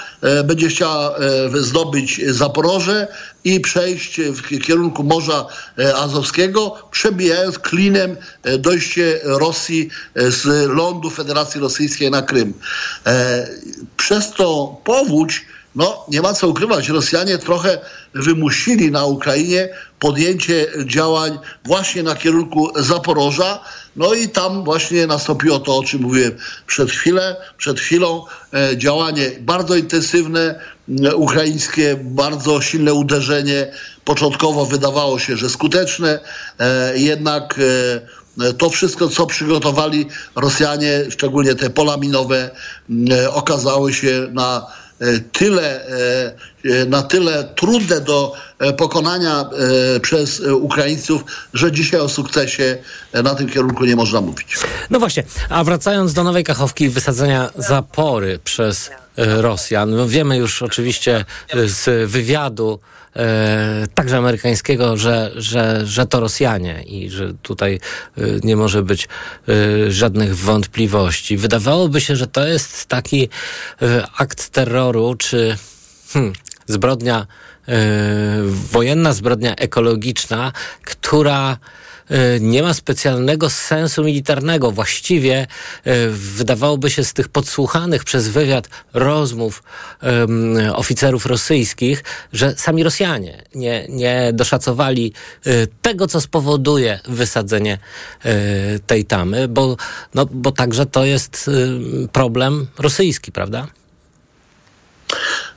będzie 0.45 0.69
chciała 0.69 1.17
e, 1.17 1.19
zdobyć 1.55 2.21
Zaporoże 2.27 3.09
i 3.45 3.61
przejść 3.61 4.21
w 4.21 4.63
kierunku 4.63 5.05
Morza 5.05 5.47
e, 5.79 5.97
Azowskiego, 5.97 6.89
przebijając 6.91 7.59
klinem 7.59 8.17
e, 8.43 8.59
dojście 8.59 9.21
Rosji 9.25 9.89
z 10.15 10.69
lądu 10.69 11.11
Federacji 11.11 11.61
Rosyjskiej 11.61 12.11
na 12.11 12.23
Krym. 12.23 12.55
Przez 13.97 14.31
to 14.31 14.77
powódź 14.85 15.47
no, 15.75 16.07
nie 16.09 16.23
ma 16.23 16.35
co 16.35 16.49
ukrywać, 16.49 16.89
Rosjanie 16.89 17.39
trochę 17.39 17.79
wymusili 18.15 18.91
na 18.91 19.05
Ukrainie 19.05 19.69
podjęcie 20.03 20.67
działań 20.87 21.39
właśnie 21.65 22.03
na 22.03 22.15
kierunku 22.15 22.71
Zaporoża. 22.77 23.61
No 23.97 24.15
i 24.15 24.29
tam 24.29 24.65
właśnie 24.65 25.07
nastąpiło 25.07 25.59
to, 25.59 25.77
o 25.77 25.83
czym 25.83 26.03
mówiłem 26.03 26.33
przed 26.67 26.91
chwilę, 26.91 27.37
przed 27.57 27.81
chwilą, 27.81 28.25
e, 28.55 28.77
działanie 28.77 29.31
bardzo 29.41 29.77
intensywne, 29.77 30.61
ukraińskie, 31.15 31.97
bardzo 32.03 32.61
silne 32.61 32.95
uderzenie. 32.95 33.73
Początkowo 34.05 34.67
wydawało 34.67 35.19
się, 35.19 35.37
że 35.37 35.51
skuteczne, 35.51 36.21
e, 36.59 36.99
jednak 36.99 37.61
e, 38.41 38.53
to 38.53 38.71
wszystko, 38.71 39.09
co 39.09 39.27
przygotowali 39.27 40.07
Rosjanie, 40.37 41.05
szczególnie 41.11 41.55
te 41.55 41.71
pola 41.71 41.97
minowe, 41.97 42.51
okazały 43.31 43.93
się 43.93 44.29
na 44.33 44.67
tyle, 45.33 45.87
na 46.87 47.02
tyle 47.02 47.45
trudne 47.45 48.00
do 48.00 48.33
e, 48.59 48.73
pokonania 48.73 49.40
e, 49.97 50.00
przez 50.00 50.40
e, 50.40 50.54
Ukraińców, 50.54 51.25
że 51.54 51.73
dzisiaj 51.73 52.00
o 52.00 52.09
sukcesie 52.09 52.78
e, 53.12 53.23
na 53.23 53.35
tym 53.35 53.49
kierunku 53.49 53.85
nie 53.85 53.97
można 53.97 54.21
mówić. 54.21 54.59
No 54.90 54.99
właśnie, 54.99 55.25
a 55.49 55.64
wracając 55.64 56.12
do 56.12 56.25
Nowej 56.25 56.45
Kachowki 56.45 56.88
wysadzenia 56.88 57.50
zapory 57.57 58.38
przez 58.45 58.90
e, 59.16 59.42
Rosjan, 59.42 59.90
no 59.90 60.09
wiemy 60.09 60.37
już 60.37 60.62
oczywiście 60.62 61.25
e, 61.49 61.69
z 61.69 62.11
wywiadu 62.11 62.81
e, 63.16 63.87
także 63.95 64.16
amerykańskiego, 64.16 64.97
że, 64.97 65.31
że, 65.37 65.87
że 65.87 66.07
to 66.07 66.21
Rosjanie 66.21 66.83
i 66.87 67.11
że 67.11 67.35
tutaj 67.42 67.81
e, 68.19 68.23
nie 68.42 68.57
może 68.57 68.83
być 68.83 69.09
e, 69.09 69.90
żadnych 69.90 70.37
wątpliwości. 70.37 71.37
Wydawałoby 71.37 72.00
się, 72.00 72.16
że 72.16 72.26
to 72.26 72.47
jest 72.47 72.87
taki 72.87 73.28
e, 73.83 74.07
akt 74.19 74.49
terroru, 74.49 75.14
czy 75.14 75.57
hmm, 76.12 76.33
zbrodnia 76.73 77.26
e, 77.69 77.75
wojenna, 78.73 79.12
zbrodnia 79.12 79.55
ekologiczna, 79.55 80.52
która 80.85 81.57
e, 82.09 82.41
nie 82.41 82.62
ma 82.62 82.75
specjalnego 82.75 83.50
sensu 83.50 84.05
militarnego. 84.05 84.71
Właściwie 84.71 85.47
e, 85.85 86.09
wydawałoby 86.09 86.91
się 86.91 87.05
z 87.05 87.12
tych 87.12 87.29
podsłuchanych 87.29 88.05
przez 88.05 88.29
wywiad 88.29 88.69
rozmów 88.95 89.62
em, 90.00 90.57
oficerów 90.75 91.26
rosyjskich, 91.26 92.05
że 92.33 92.55
sami 92.57 92.83
Rosjanie 92.83 93.43
nie, 93.55 93.87
nie 93.88 94.31
doszacowali 94.33 95.12
tego, 95.83 96.07
co 96.07 96.21
spowoduje 96.21 97.00
wysadzenie 97.09 97.79
tej 98.87 99.05
tamy, 99.05 99.49
bo, 99.49 99.76
no, 100.14 100.26
bo 100.26 100.52
także 100.52 100.87
to 100.87 101.05
jest 101.05 101.50
problem 102.12 102.67
rosyjski, 102.79 103.33
prawda? 103.33 103.67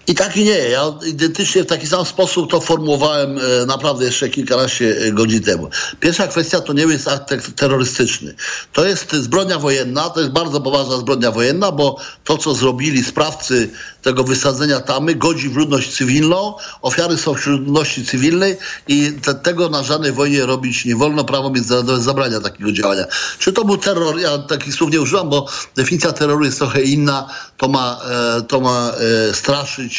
I 0.07 0.15
tak 0.15 0.37
i 0.37 0.43
nie. 0.43 0.57
Ja 0.69 0.93
identycznie 1.07 1.63
w 1.63 1.67
taki 1.67 1.87
sam 1.87 2.05
sposób 2.05 2.51
to 2.51 2.61
formułowałem 2.61 3.37
e, 3.37 3.65
naprawdę 3.65 4.05
jeszcze 4.05 4.29
kilkanaście 4.29 4.97
e, 4.97 5.11
godzin 5.11 5.43
temu. 5.43 5.69
Pierwsza 5.99 6.27
kwestia 6.27 6.61
to 6.61 6.73
nie 6.73 6.83
jest 6.83 7.07
akt 7.07 7.29
te- 7.29 7.37
terrorystyczny. 7.37 8.35
To 8.73 8.85
jest 8.85 9.13
zbrodnia 9.15 9.59
wojenna, 9.59 10.09
to 10.09 10.19
jest 10.19 10.31
bardzo 10.31 10.61
poważna 10.61 10.97
zbrodnia 10.97 11.31
wojenna, 11.31 11.71
bo 11.71 11.97
to, 12.23 12.37
co 12.37 12.53
zrobili 12.55 13.03
sprawcy 13.03 13.69
tego 14.01 14.23
wysadzenia 14.23 14.79
tamy, 14.79 15.15
godzi 15.15 15.49
w 15.49 15.55
ludność 15.55 15.95
cywilną, 15.95 16.53
ofiary 16.81 17.17
są 17.17 17.33
wśród 17.33 17.61
ludności 17.61 18.05
cywilnej 18.05 18.57
i 18.87 19.11
te, 19.23 19.35
tego 19.35 19.69
na 19.69 19.83
żadnej 19.83 20.11
wojnie 20.11 20.45
robić 20.45 20.85
nie 20.85 20.95
wolno. 20.95 21.23
Prawo 21.23 21.49
międzynarodowe 21.49 22.01
zabrania 22.01 22.39
takiego 22.39 22.71
działania. 22.71 23.05
Czy 23.39 23.53
to 23.53 23.65
był 23.65 23.77
terror? 23.77 24.19
Ja 24.19 24.37
takich 24.37 24.73
słów 24.73 24.91
nie 24.91 25.01
używam, 25.01 25.29
bo 25.29 25.47
definicja 25.75 26.11
terroru 26.11 26.45
jest 26.45 26.57
trochę 26.57 26.81
inna. 26.81 27.29
To 27.57 27.67
ma, 27.67 28.01
e, 28.37 28.41
to 28.41 28.59
ma 28.59 28.91
straszyć 29.33 29.94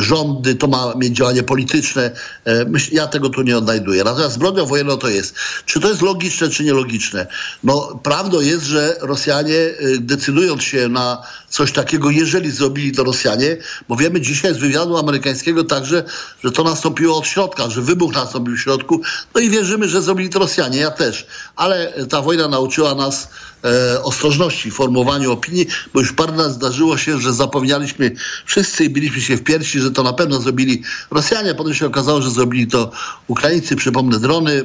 rządy, 0.00 0.54
to 0.54 0.66
ma 0.66 0.94
mieć 0.96 1.16
działanie 1.16 1.42
polityczne. 1.42 2.10
E, 2.46 2.66
ja 2.92 3.06
tego 3.06 3.28
tu 3.28 3.42
nie 3.42 3.58
odnajduję. 3.58 4.04
Natomiast 4.04 4.34
zbrodnia 4.34 4.64
wojenna 4.64 4.96
to 4.96 5.08
jest. 5.08 5.34
Czy 5.66 5.80
to 5.80 5.88
jest 5.88 6.02
logiczne, 6.02 6.48
czy 6.48 6.64
nielogiczne? 6.64 7.26
No, 7.64 8.00
prawdą 8.02 8.40
jest, 8.40 8.64
że 8.64 8.96
Rosjanie 9.00 9.56
e, 9.56 9.74
decydując 9.98 10.62
się 10.62 10.88
na 10.88 11.22
coś 11.48 11.72
takiego, 11.72 12.10
jeżeli 12.10 12.50
zrobili 12.50 12.92
to 12.92 13.04
Rosjanie, 13.04 13.56
bo 13.88 13.96
wiemy 13.96 14.20
dzisiaj 14.20 14.54
z 14.54 14.58
wywiadu 14.58 14.98
amerykańskiego 14.98 15.64
także, 15.64 16.04
że 16.44 16.52
to 16.52 16.64
nastąpiło 16.64 17.18
od 17.18 17.26
środka, 17.26 17.70
że 17.70 17.82
wybuch 17.82 18.14
nastąpił 18.14 18.56
w 18.56 18.60
środku, 18.60 19.00
no 19.34 19.40
i 19.40 19.50
wierzymy, 19.50 19.88
że 19.88 20.02
zrobili 20.02 20.28
to 20.28 20.38
Rosjanie, 20.38 20.78
ja 20.78 20.90
też. 20.90 21.26
Ale 21.56 21.92
ta 22.08 22.22
wojna 22.22 22.48
nauczyła 22.48 22.94
nas 22.94 23.28
e, 23.64 24.02
ostrożności 24.02 24.70
w 24.70 24.74
formułowaniu 24.74 25.32
opinii, 25.32 25.66
bo 25.94 26.00
już 26.00 26.12
parę 26.12 26.36
razy 26.36 26.54
zdarzyło 26.54 26.98
się, 26.98 27.18
że 27.18 27.32
zapewnialiśmy 27.32 28.10
wszyscy 28.46 28.84
i 28.84 28.90
biliśmy 28.90 29.20
się 29.20 29.36
w 29.36 29.42
piersi, 29.42 29.80
że 29.80 29.90
to 29.90 30.02
na 30.02 30.12
pewno 30.12 30.40
zrobili 30.40 30.82
Rosjanie, 31.10 31.54
potem 31.54 31.74
się 31.74 31.86
okazało, 31.86 32.22
że 32.22 32.30
zrobili 32.30 32.66
to 32.66 32.90
Ukraińcy, 33.26 33.76
przypomnę 33.76 34.18
drony 34.20 34.64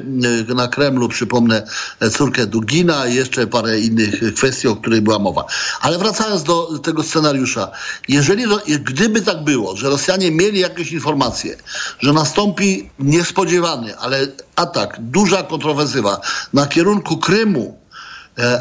e, 0.50 0.54
na 0.54 0.68
Kremlu, 0.68 1.08
przypomnę 1.08 1.66
e, 2.00 2.10
córkę 2.10 2.46
Dugina 2.46 3.06
i 3.06 3.14
jeszcze 3.14 3.46
parę 3.46 3.80
innych 3.80 4.34
kwestii, 4.34 4.68
o 4.68 4.76
których 4.76 5.00
była 5.00 5.18
mowa. 5.18 5.44
Ale 5.80 5.98
wracając 5.98 6.42
do 6.42 6.78
tego 6.78 7.02
scenariusza, 7.02 7.70
jeżeli, 8.08 8.46
ro- 8.46 8.62
gdyby 8.84 9.22
tak 9.22 9.44
było, 9.44 9.76
że 9.76 9.88
Rosjanie 9.88 10.30
mieli 10.30 10.60
jakieś 10.60 10.92
informacje, 10.92 11.56
że 11.98 12.12
nastąpi 12.12 12.90
niespodziewany, 12.98 13.98
ale 13.98 14.26
atak, 14.56 14.96
duża 15.00 15.42
kontrowersywa 15.42 16.20
na 16.52 16.66
kierunku 16.66 17.18
Krymu, 17.18 17.83
E, 17.83 17.83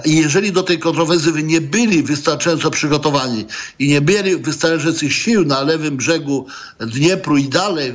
I 0.05 0.15
jeżeli 0.15 0.51
do 0.51 0.63
tej 0.63 0.79
kontrowersywy 0.79 1.43
nie 1.43 1.61
byli 1.61 2.03
wystarczająco 2.03 2.71
przygotowani 2.71 3.45
i 3.79 3.87
nie 3.87 4.01
mieli 4.01 4.37
wystarczających 4.37 5.13
sił 5.13 5.45
na 5.45 5.61
lewym 5.61 5.97
brzegu 5.97 6.47
Dniepru 6.79 7.37
i 7.37 7.49
dalej 7.49 7.89
e, 7.89 7.93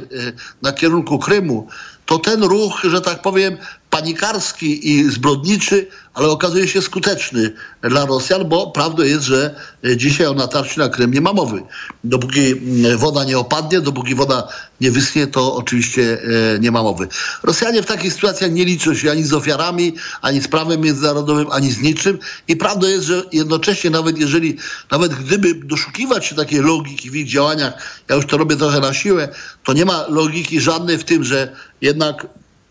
na 0.62 0.72
kierunku 0.72 1.18
Krymu, 1.18 1.68
to 2.06 2.18
ten 2.18 2.42
ruch, 2.42 2.80
że 2.90 3.00
tak 3.00 3.22
powiem, 3.22 3.56
panikarski 3.98 4.90
i 4.90 5.10
zbrodniczy, 5.10 5.86
ale 6.14 6.28
okazuje 6.28 6.68
się 6.68 6.82
skuteczny 6.82 7.52
dla 7.82 8.06
Rosjan, 8.06 8.48
bo 8.48 8.70
prawdą 8.70 9.02
jest, 9.02 9.24
że 9.24 9.54
e, 9.84 9.96
dzisiaj 9.96 10.26
o 10.26 10.34
natarciu 10.34 10.80
na 10.80 10.88
Krym 10.88 11.14
nie 11.14 11.20
ma 11.20 11.32
mowy. 11.32 11.62
Dopóki 12.04 12.54
woda 12.96 13.24
nie 13.24 13.38
opadnie, 13.38 13.80
dopóki 13.80 14.14
woda 14.14 14.48
nie 14.80 14.90
wyschnie, 14.90 15.26
to 15.26 15.54
oczywiście 15.54 16.18
e, 16.22 16.58
nie 16.58 16.70
ma 16.70 16.82
mowy. 16.82 17.08
Rosjanie 17.42 17.82
w 17.82 17.86
takich 17.86 18.12
sytuacjach 18.12 18.52
nie 18.52 18.64
liczą 18.64 18.94
się 18.94 19.10
ani 19.10 19.24
z 19.24 19.32
ofiarami, 19.32 19.94
ani 20.22 20.40
z 20.40 20.48
prawem 20.48 20.80
międzynarodowym, 20.80 21.46
ani 21.50 21.70
z 21.70 21.80
niczym. 21.82 22.18
I 22.48 22.56
prawdą 22.56 22.86
jest, 22.86 23.04
że 23.04 23.22
jednocześnie 23.32 23.90
nawet 23.90 24.18
jeżeli, 24.18 24.56
nawet 24.90 25.14
gdyby 25.14 25.54
doszukiwać 25.54 26.26
się 26.26 26.34
takiej 26.34 26.60
logiki 26.60 27.10
w 27.10 27.16
ich 27.16 27.28
działaniach, 27.28 27.72
ja 28.08 28.16
już 28.16 28.26
to 28.26 28.36
robię 28.36 28.56
trochę 28.56 28.80
na 28.80 28.94
siłę, 28.94 29.28
to 29.64 29.72
nie 29.72 29.84
ma 29.84 30.06
logiki 30.08 30.60
żadnej 30.60 30.98
w 30.98 31.04
tym, 31.04 31.24
że 31.24 31.56
jednak 31.80 32.26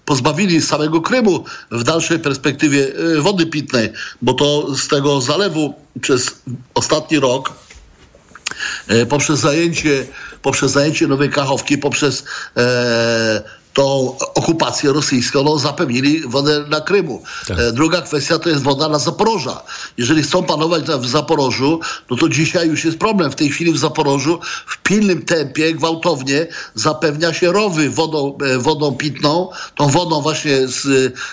pozbawili 0.08 0.62
samego 0.62 1.02
Krymu 1.02 1.44
w 1.72 1.84
dalszej 1.84 2.20
perspektywie 2.20 2.88
e, 3.18 3.22
wody 3.22 3.46
pitnej, 3.46 3.90
bo 4.22 4.34
to 4.34 4.76
z 4.76 4.88
tego 4.88 5.22
zalewu 5.22 5.74
przez 6.02 6.42
ostatni 6.74 7.20
rok 7.20 7.54
e, 8.88 9.06
poprzez 9.06 9.40
zajęcie, 9.40 10.08
poprzez 10.42 10.72
zajęcie 10.72 11.08
Nowej 11.08 11.30
Kachowki, 11.30 11.78
poprzez 11.78 12.24
e, 12.58 13.44
tą 13.78 14.16
okupację 14.36 14.94
rosyjską, 14.94 15.44
no, 15.44 15.60
zapewnili 15.60 16.22
wodę 16.28 16.66
na 16.70 16.82
Krymu. 16.82 17.24
E, 17.50 17.72
Druga 17.72 18.02
kwestia 18.02 18.40
to 18.40 18.50
jest 18.50 18.64
woda 18.64 18.90
na 18.90 19.00
Zaporoża. 19.00 19.64
Jeżeli 19.98 20.24
chcą 20.24 20.44
panować 20.44 20.84
w 20.86 21.08
Zaporożu, 21.08 21.80
no 22.10 22.18
to 22.18 22.30
dzisiaj 22.30 22.68
już 22.68 22.86
jest 22.86 22.98
problem. 22.98 23.32
W 23.32 23.36
tej 23.36 23.50
chwili 23.50 23.72
w 23.74 23.78
Zaporożu 23.78 24.40
w 24.68 24.78
pilnym 24.78 25.26
tempie, 25.26 25.74
gwałtownie 25.74 26.48
zapewnia 26.76 27.34
się 27.34 27.52
rowy 27.52 27.90
wodą, 27.90 28.38
e, 28.42 28.58
wodą 28.58 28.96
pitną, 28.96 29.50
tą 29.76 29.88
wodą 29.88 30.22
właśnie 30.22 30.68
z, 30.68 30.82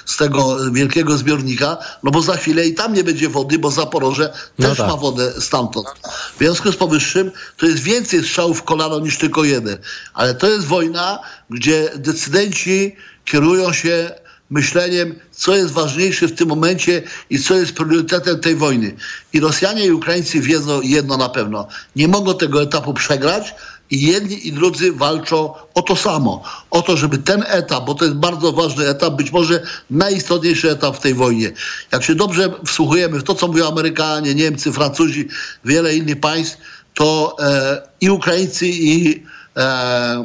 z 0.07 0.17
tego 0.17 0.57
wielkiego 0.73 1.17
zbiornika, 1.19 1.77
no 2.03 2.11
bo 2.11 2.23
za 2.23 2.37
chwilę 2.37 2.67
i 2.67 2.75
tam 2.75 2.95
nie 2.95 3.05
będzie 3.05 3.29
wody, 3.29 3.59
bo 3.59 3.71
Zaporoże 3.71 4.33
No 4.59 4.69
też 4.69 4.79
tak. 4.79 4.89
ma 4.89 4.97
wodę 4.97 5.33
stamtąd. 5.41 5.87
W 6.35 6.39
związku 6.39 6.73
z 6.73 6.77
powyższym 6.77 7.31
to 7.57 7.67
jest 7.67 7.79
więcej 7.79 8.23
strzałów 8.25 8.59
w 8.59 8.63
kolano 8.63 8.99
niż 9.01 9.19
tylko 9.19 9.45
jeden. 9.45 9.79
Ale 10.15 10.35
to 10.35 10.51
jest 10.51 10.67
wojna, 10.67 11.19
gdzie 11.51 11.91
decydenci 12.35 12.97
kierują 13.25 13.73
się 13.73 14.11
myśleniem, 14.51 15.15
co 15.31 15.57
jest 15.57 15.73
ważniejsze 15.73 16.27
w 16.29 16.35
tym 16.35 16.49
momencie 16.49 17.03
i 17.31 17.39
co 17.39 17.55
jest 17.55 17.73
priorytetem 17.73 18.41
tej 18.41 18.57
wojny. 18.57 18.95
I 19.33 19.41
Rosjanie 19.41 19.87
i 19.87 19.93
Ukraińcy 19.93 20.41
wiedzą 20.41 20.81
jedno 20.81 21.17
na 21.17 21.29
pewno. 21.29 21.69
Nie 21.97 22.09
mogą 22.09 22.35
tego 22.35 22.63
etapu 22.63 22.95
przegrać 22.95 23.55
i 23.91 24.03
jedni 24.03 24.49
i 24.49 24.53
drudzy 24.53 24.93
walczą 24.93 25.55
o 25.75 25.83
to 25.83 25.97
samo. 25.97 26.43
O 26.71 26.83
to, 26.83 26.97
żeby 26.97 27.19
ten 27.19 27.45
etap, 27.47 27.85
bo 27.87 27.95
to 27.95 28.05
jest 28.05 28.17
bardzo 28.17 28.53
ważny 28.53 28.89
etap, 28.89 29.15
być 29.15 29.33
może 29.33 29.63
najistotniejszy 29.91 30.71
etap 30.71 30.97
w 30.97 31.01
tej 31.01 31.15
wojnie. 31.15 31.53
Jak 31.93 32.05
się 32.05 32.15
dobrze 32.15 32.51
wsłuchujemy 32.67 33.19
w 33.19 33.23
to, 33.23 33.35
co 33.35 33.47
mówią 33.47 33.69
Amerykanie, 33.69 34.35
Niemcy, 34.35 34.73
Francuzi, 34.73 35.29
wiele 35.65 35.97
innych 35.97 36.21
państw, 36.21 36.59
to 36.95 37.37
e, 37.41 37.83
i 38.01 38.11
Ukraińcy, 38.11 38.67
i 38.67 39.23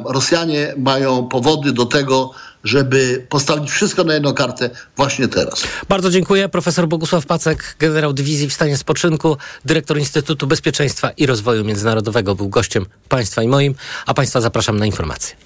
Rosjanie 0.04 0.74
mają 0.76 1.28
powody 1.28 1.72
do 1.72 1.86
tego, 1.86 2.30
żeby 2.64 3.26
postawić 3.28 3.70
wszystko 3.70 4.04
na 4.04 4.14
jedną 4.14 4.34
kartę 4.34 4.70
właśnie 4.96 5.28
teraz. 5.28 5.62
Bardzo 5.88 6.10
dziękuję. 6.10 6.48
Profesor 6.48 6.88
Bogusław 6.88 7.26
Pacek, 7.26 7.76
generał 7.78 8.12
dywizji 8.12 8.48
w 8.48 8.52
stanie 8.52 8.76
spoczynku, 8.76 9.36
dyrektor 9.64 9.98
Instytutu 9.98 10.46
Bezpieczeństwa 10.46 11.10
i 11.10 11.26
Rozwoju 11.26 11.64
Międzynarodowego, 11.64 12.34
był 12.34 12.48
gościem 12.48 12.86
państwa 13.08 13.42
i 13.42 13.48
moim, 13.48 13.74
a 14.06 14.14
państwa 14.14 14.40
zapraszam 14.40 14.78
na 14.78 14.86
informacje. 14.86 15.36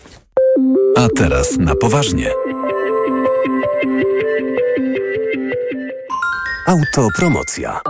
A 0.96 1.08
teraz 1.16 1.56
na 1.58 1.74
poważnie. 1.74 2.30
Autopromocja. 6.66 7.80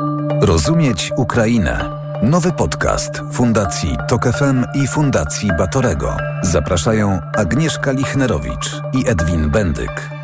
Rozumieć 0.40 1.10
Ukrainę. 1.16 2.03
Nowy 2.30 2.52
podcast 2.52 3.22
Fundacji 3.32 3.96
Tok 4.08 4.28
FM 4.32 4.64
i 4.74 4.86
Fundacji 4.86 5.50
Batorego. 5.58 6.16
Zapraszają 6.42 7.20
Agnieszka 7.36 7.92
Lichnerowicz 7.92 8.80
i 8.92 9.08
Edwin 9.08 9.50
Bendyk. 9.50 10.23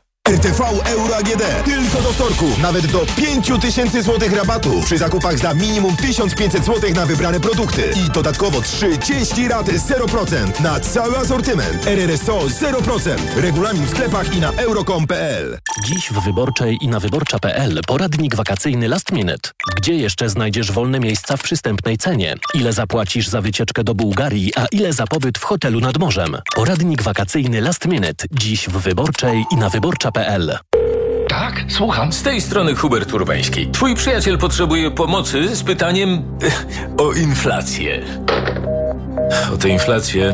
RTV 0.29 0.61
Euro 0.85 1.15
AGD. 1.15 1.43
Tylko 1.65 2.01
do 2.01 2.13
wtorku. 2.13 2.45
Nawet 2.61 2.87
do 2.87 3.05
5000 3.15 4.03
zł 4.03 4.29
rabatu 4.35 4.81
przy 4.85 4.97
zakupach 4.97 5.37
za 5.37 5.53
minimum 5.53 5.95
1500 5.95 6.65
zł 6.65 6.93
na 6.95 7.05
wybrane 7.05 7.39
produkty. 7.39 7.91
I 8.07 8.11
dodatkowo 8.11 8.61
30 8.61 9.47
rat 9.47 9.67
0% 9.67 10.61
na 10.61 10.79
cały 10.79 11.17
asortyment. 11.17 11.87
RRSO 11.87 12.39
0%. 12.39 13.15
Regulamin 13.35 13.85
w 13.85 13.89
sklepach 13.89 14.35
i 14.35 14.39
na 14.39 14.51
euro.com.pl. 14.51 15.57
Dziś 15.85 16.09
w 16.11 16.23
Wyborczej 16.23 16.77
i 16.81 16.87
na 16.87 16.99
wyborcza.pl 16.99 17.81
poradnik 17.87 18.35
wakacyjny 18.35 18.87
Last 18.87 19.11
Minute. 19.11 19.49
Gdzie 19.77 19.93
jeszcze 19.93 20.29
znajdziesz 20.29 20.71
wolne 20.71 20.99
miejsca 20.99 21.37
w 21.37 21.43
przystępnej 21.43 21.97
cenie? 21.97 22.35
Ile 22.53 22.73
zapłacisz 22.73 23.27
za 23.27 23.41
wycieczkę 23.41 23.83
do 23.83 23.95
Bułgarii, 23.95 24.51
a 24.55 24.65
ile 24.71 24.93
za 24.93 25.07
pobyt 25.07 25.37
w 25.37 25.43
hotelu 25.43 25.79
nad 25.79 25.97
morzem? 25.97 26.37
Poradnik 26.55 27.01
wakacyjny 27.03 27.61
Last 27.61 27.87
Minute. 27.87 28.25
Dziś 28.31 28.69
w 28.69 28.77
Wyborczej 28.77 29.45
i 29.51 29.55
na 29.55 29.69
wyborcza.pl. 30.11 30.57
Tak, 31.27 31.63
słucham. 31.69 32.13
Z 32.13 32.23
tej 32.23 32.41
strony 32.41 32.75
Hubert 32.75 33.13
Urbański. 33.13 33.67
Twój 33.67 33.95
przyjaciel 33.95 34.37
potrzebuje 34.37 34.91
pomocy 34.91 35.55
z 35.55 35.63
pytaniem 35.63 36.23
o 36.97 37.13
inflację. 37.13 38.01
O 39.53 39.57
tę 39.57 39.69
inflację 39.69 40.33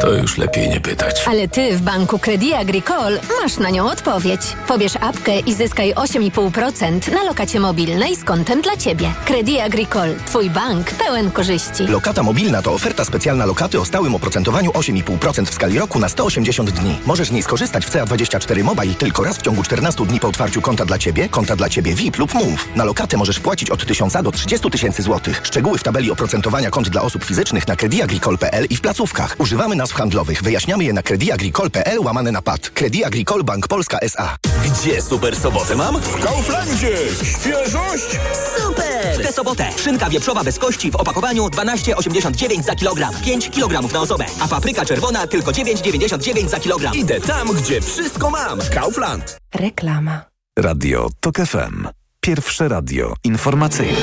to 0.00 0.12
już 0.12 0.38
lepiej 0.38 0.68
nie 0.68 0.80
pytać. 0.80 1.24
Ale 1.26 1.48
ty 1.48 1.76
w 1.76 1.82
banku 1.82 2.18
Credit 2.18 2.54
Agricole 2.54 3.20
masz 3.42 3.58
na 3.58 3.70
nią 3.70 3.90
odpowiedź. 3.90 4.40
Pobierz 4.68 4.96
apkę 5.00 5.38
i 5.38 5.54
zyskaj 5.54 5.94
8,5% 5.94 7.12
na 7.12 7.22
lokacie 7.22 7.60
mobilnej 7.60 8.16
z 8.16 8.24
kontem 8.24 8.62
dla 8.62 8.76
ciebie. 8.76 9.12
Credit 9.24 9.60
Agricole. 9.60 10.14
Twój 10.26 10.50
bank 10.50 10.90
pełen 10.90 11.30
korzyści. 11.30 11.86
Lokata 11.86 12.22
mobilna 12.22 12.62
to 12.62 12.72
oferta 12.72 13.04
specjalna 13.04 13.46
lokaty 13.46 13.80
o 13.80 13.84
stałym 13.84 14.14
oprocentowaniu 14.14 14.70
8,5% 14.70 15.44
w 15.44 15.54
skali 15.54 15.78
roku 15.78 15.98
na 15.98 16.08
180 16.08 16.70
dni. 16.70 16.98
Możesz 17.06 17.28
z 17.28 17.32
niej 17.32 17.42
skorzystać 17.42 17.86
w 17.86 17.90
CA24 17.90 18.64
Mobile 18.64 18.94
tylko 18.94 19.24
raz 19.24 19.38
w 19.38 19.42
ciągu 19.42 19.62
14 19.62 20.06
dni 20.06 20.20
po 20.20 20.28
otwarciu 20.28 20.60
konta 20.62 20.84
dla 20.84 20.98
Ciebie, 20.98 21.28
konta 21.28 21.56
dla 21.56 21.68
Ciebie 21.68 21.94
VIP 21.94 22.18
lub 22.18 22.34
Move. 22.34 22.68
Na 22.76 22.84
lokatę 22.84 23.16
możesz 23.16 23.40
płacić 23.40 23.70
od 23.70 23.86
1000 23.86 24.14
do 24.22 24.32
30 24.32 24.70
tysięcy 24.70 25.02
złotych. 25.02 25.40
Szczegóły 25.44 25.78
w 25.78 25.82
tabeli 25.82 26.10
oprocentowania 26.10 26.70
kont 26.70 26.88
dla 26.88 27.02
osób 27.02 27.24
fizycznych 27.24 27.68
na 27.68 27.76
crediagricole.pl 27.76 28.66
i 28.70 28.76
w 28.76 28.80
placówkach. 28.80 29.36
Używamy 29.50 29.76
nazw 29.76 29.94
handlowych. 29.94 30.42
Wyjaśniamy 30.42 30.84
je 30.84 30.92
na 30.92 31.02
crediagricole.pl 31.02 31.98
łamane 31.98 32.32
na 32.32 32.42
PAD. 32.42 32.70
Credit 32.70 33.04
Bank 33.44 33.68
Polska 33.68 33.98
S.A. 33.98 34.36
Gdzie 34.64 35.02
super 35.02 35.36
sobotę 35.36 35.76
mam? 35.76 36.00
W 36.00 36.24
Kauflandzie. 36.24 36.96
Świeżość. 37.22 38.20
Super! 38.56 39.18
W 39.18 39.22
tę 39.22 39.32
sobotę 39.32 39.70
szynka 39.76 40.10
wieprzowa 40.10 40.44
bez 40.44 40.58
kości 40.58 40.90
w 40.90 40.96
opakowaniu 40.96 41.46
12,89 41.46 42.62
za 42.62 42.74
kilogram. 42.74 43.14
5 43.24 43.50
kg 43.50 43.92
na 43.92 44.00
osobę. 44.00 44.24
A 44.40 44.48
papryka 44.48 44.84
czerwona 44.84 45.26
tylko 45.26 45.50
9,99 45.50 46.48
za 46.48 46.60
kilogram. 46.60 46.94
Idę 46.94 47.20
tam, 47.20 47.48
gdzie 47.48 47.80
wszystko 47.80 48.30
mam. 48.30 48.58
Kaufland. 48.74 49.38
Reklama. 49.54 50.24
Radio 50.58 51.08
Tok 51.20 51.36
FM. 51.36 51.88
Pierwsze 52.20 52.68
radio 52.68 53.14
informacyjne. 53.24 53.98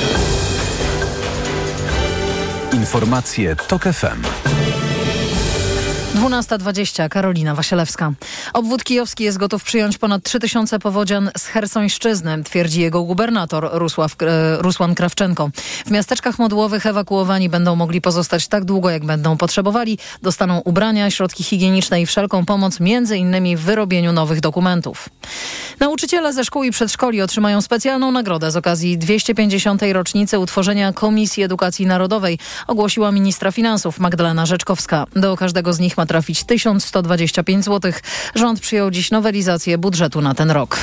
Informacje 2.72 3.56
Tok 3.56 3.82
FM. 3.82 4.57
12.20, 6.18 7.08
Karolina 7.08 7.54
Wasielewska. 7.54 8.12
Obwód 8.52 8.84
kijowski 8.84 9.24
jest 9.24 9.38
gotów 9.38 9.64
przyjąć 9.64 9.98
ponad 9.98 10.22
3000 10.22 10.78
powodzian 10.78 11.30
z 11.38 11.46
Hersońszczyzny, 11.46 12.42
twierdzi 12.44 12.80
jego 12.80 13.02
gubernator 13.02 13.68
Rusław, 13.72 14.16
e, 14.22 14.56
Rusłan 14.62 14.94
Krawczenko. 14.94 15.50
W 15.86 15.90
miasteczkach 15.90 16.38
modułowych 16.38 16.86
ewakuowani 16.86 17.48
będą 17.48 17.76
mogli 17.76 18.00
pozostać 18.00 18.48
tak 18.48 18.64
długo, 18.64 18.90
jak 18.90 19.04
będą 19.04 19.36
potrzebowali. 19.36 19.98
Dostaną 20.22 20.60
ubrania, 20.60 21.10
środki 21.10 21.44
higieniczne 21.44 22.02
i 22.02 22.06
wszelką 22.06 22.44
pomoc, 22.44 22.80
między 22.80 23.16
innymi 23.16 23.56
w 23.56 23.60
wyrobieniu 23.60 24.12
nowych 24.12 24.40
dokumentów. 24.40 25.08
Nauczyciele 25.80 26.32
ze 26.32 26.44
szkół 26.44 26.62
i 26.62 26.70
przedszkoli 26.70 27.22
otrzymają 27.22 27.62
specjalną 27.62 28.12
nagrodę 28.12 28.50
z 28.50 28.56
okazji 28.56 28.98
250. 28.98 29.82
rocznicy 29.92 30.38
utworzenia 30.38 30.92
Komisji 30.92 31.42
Edukacji 31.42 31.86
Narodowej, 31.86 32.38
ogłosiła 32.66 33.12
ministra 33.12 33.52
finansów 33.52 33.98
Magdalena 33.98 34.46
Rzeczkowska. 34.46 35.06
Do 35.16 35.36
każdego 35.36 35.72
z 35.72 35.78
nich 35.78 35.96
ma 35.96 36.07
trafić 36.08 36.44
1125 36.44 37.64
zł. 37.64 37.92
Rząd 38.34 38.60
przyjął 38.60 38.90
dziś 38.90 39.10
nowelizację 39.10 39.78
budżetu 39.78 40.20
na 40.20 40.34
ten 40.34 40.50
rok. 40.50 40.78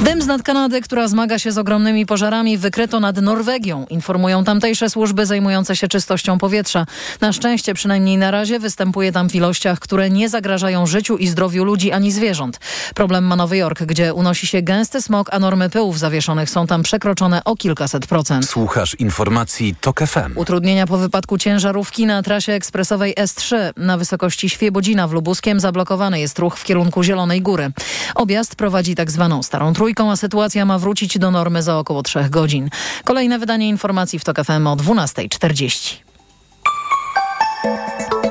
Dym 0.00 0.22
z 0.22 0.26
nad 0.26 0.42
Kanady, 0.42 0.80
która 0.80 1.08
zmaga 1.08 1.38
się 1.38 1.52
z 1.52 1.58
ogromnymi 1.58 2.06
pożarami, 2.06 2.58
wykryto 2.58 3.00
nad 3.00 3.16
Norwegią, 3.22 3.86
informują 3.90 4.44
tamtejsze 4.44 4.90
służby 4.90 5.26
zajmujące 5.26 5.76
się 5.76 5.88
czystością 5.88 6.38
powietrza. 6.38 6.86
Na 7.20 7.32
szczęście, 7.32 7.74
przynajmniej 7.74 8.16
na 8.18 8.30
razie, 8.30 8.58
występuje 8.58 9.12
tam 9.12 9.28
w 9.28 9.34
ilościach, 9.34 9.78
które 9.78 10.10
nie 10.10 10.28
zagrażają 10.28 10.86
życiu 10.86 11.16
i 11.16 11.26
zdrowiu 11.26 11.64
ludzi 11.64 11.92
ani 11.92 12.12
zwierząt. 12.12 12.60
Problem 12.94 13.24
ma 13.24 13.36
Nowy 13.36 13.56
Jork, 13.56 13.82
gdzie 13.82 14.14
unosi 14.14 14.46
się 14.46 14.62
gęsty 14.62 15.02
smog, 15.02 15.28
a 15.32 15.38
normy 15.38 15.70
pyłów 15.70 15.98
zawieszonych 15.98 16.50
są 16.50 16.66
tam 16.66 16.82
przekroczone 16.82 17.44
o 17.44 17.56
kilkaset 17.56 18.06
procent. 18.06 18.48
Słuchasz 18.48 18.94
informacji 18.94 19.74
Tok 19.80 20.00
FM. 20.00 20.32
Utrudnienia 20.34 20.86
po 20.86 20.98
wypadku 20.98 21.38
ciężarówki 21.38 22.06
na 22.06 22.22
trasie 22.22 22.52
ekspresowej 22.52 23.14
S3 23.14 23.56
na 23.76 23.98
wysokości 23.98 24.50
Świebodzina 24.50 25.08
w 25.08 25.12
Lubuskiem 25.12 25.60
zablokowany 25.60 26.20
jest 26.20 26.38
ruch 26.38 26.56
w 26.56 26.64
kierunku 26.64 27.02
Zielonej 27.02 27.42
Góry. 27.42 27.72
Objazd 28.14 28.56
prowadzi 28.56 28.94
tak 28.94 29.10
zwaną 29.10 29.42
starą 29.42 29.72
trójką, 29.72 29.83
a 30.10 30.16
sytuacja 30.16 30.64
ma 30.64 30.78
wrócić 30.78 31.18
do 31.18 31.30
normy 31.30 31.62
za 31.62 31.78
około 31.78 32.02
trzech 32.02 32.30
godzin. 32.30 32.70
Kolejne 33.04 33.38
wydanie 33.38 33.68
informacji 33.68 34.18
w 34.18 34.24
TOK 34.24 34.44
FM 34.44 34.66
o 34.66 34.76
12.40. 34.76 35.96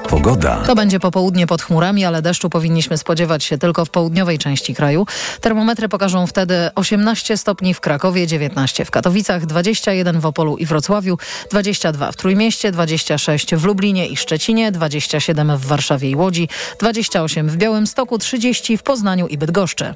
Pogoda. 0.09 0.63
To 0.65 0.75
będzie 0.75 0.99
popołudnie 0.99 1.47
pod 1.47 1.61
chmurami, 1.61 2.05
ale 2.05 2.21
deszczu 2.21 2.49
powinniśmy 2.49 2.97
spodziewać 2.97 3.43
się 3.43 3.57
tylko 3.57 3.85
w 3.85 3.89
południowej 3.89 4.37
części 4.37 4.75
kraju. 4.75 5.05
Termometry 5.41 5.89
pokażą 5.89 6.27
wtedy 6.27 6.69
18 6.75 7.37
stopni 7.37 7.73
w 7.73 7.79
Krakowie, 7.79 8.27
19 8.27 8.85
w 8.85 8.91
Katowicach, 8.91 9.45
21 9.45 10.19
w 10.19 10.25
Opolu 10.25 10.57
i 10.57 10.65
Wrocławiu, 10.65 11.17
22 11.51 12.11
w 12.11 12.15
Trójmieście, 12.15 12.71
26 12.71 13.55
w 13.55 13.65
Lublinie 13.65 14.07
i 14.07 14.17
Szczecinie, 14.17 14.71
27 14.71 15.57
w 15.57 15.65
Warszawie 15.65 16.09
i 16.09 16.15
Łodzi, 16.15 16.49
28 16.79 17.49
w 17.49 17.57
Białymstoku, 17.57 18.17
30 18.17 18.77
w 18.77 18.83
Poznaniu 18.83 19.27
i 19.27 19.37
Bydgoszczy. 19.37 19.93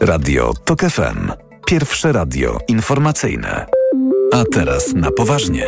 Radio 0.00 0.52
TOK 0.64 0.80
FM. 0.80 1.32
Pierwsze 1.66 2.12
radio 2.12 2.58
informacyjne. 2.68 3.66
A 4.32 4.44
teraz 4.52 4.92
na 4.94 5.10
poważnie. 5.10 5.66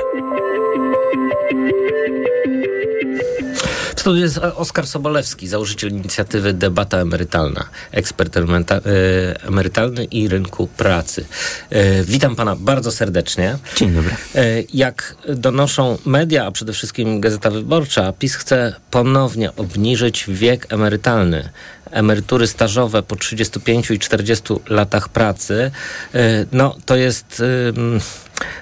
Studiu 4.05 4.23
jest 4.23 4.39
Oskar 4.39 4.87
Sobolewski, 4.87 5.49
założyciel 5.49 5.91
inicjatywy 5.91 6.53
Debata 6.53 6.99
Emerytalna, 6.99 7.65
ekspert 7.93 8.37
e, 8.37 8.43
emerytalny 9.47 10.05
i 10.05 10.29
rynku 10.29 10.67
pracy. 10.67 11.25
E, 11.71 12.05
Witam 12.05 12.37
pana 12.37 12.57
bardzo 12.57 12.93
serdecznie. 12.93 13.59
Dzień 13.77 13.91
dobry. 13.93 14.11
E, 14.35 14.45
Jak 14.75 15.17
donoszą 15.29 15.99
media, 16.07 16.47
a 16.47 16.51
przede 16.51 16.73
wszystkim 16.73 17.21
Gazeta 17.21 17.51
Wyborcza, 17.51 18.13
PiS 18.13 18.35
chce 18.35 18.75
ponownie 18.91 19.57
obniżyć 19.57 20.25
wiek 20.29 20.73
emerytalny. 20.73 21.49
Emerytury 21.91 22.47
stażowe 22.47 23.03
po 23.03 23.17
35 23.17 23.91
i 23.91 23.99
40 23.99 24.55
latach 24.69 25.09
pracy. 25.09 25.71
No, 26.53 26.77
to 26.87 26.97
jest 26.97 27.43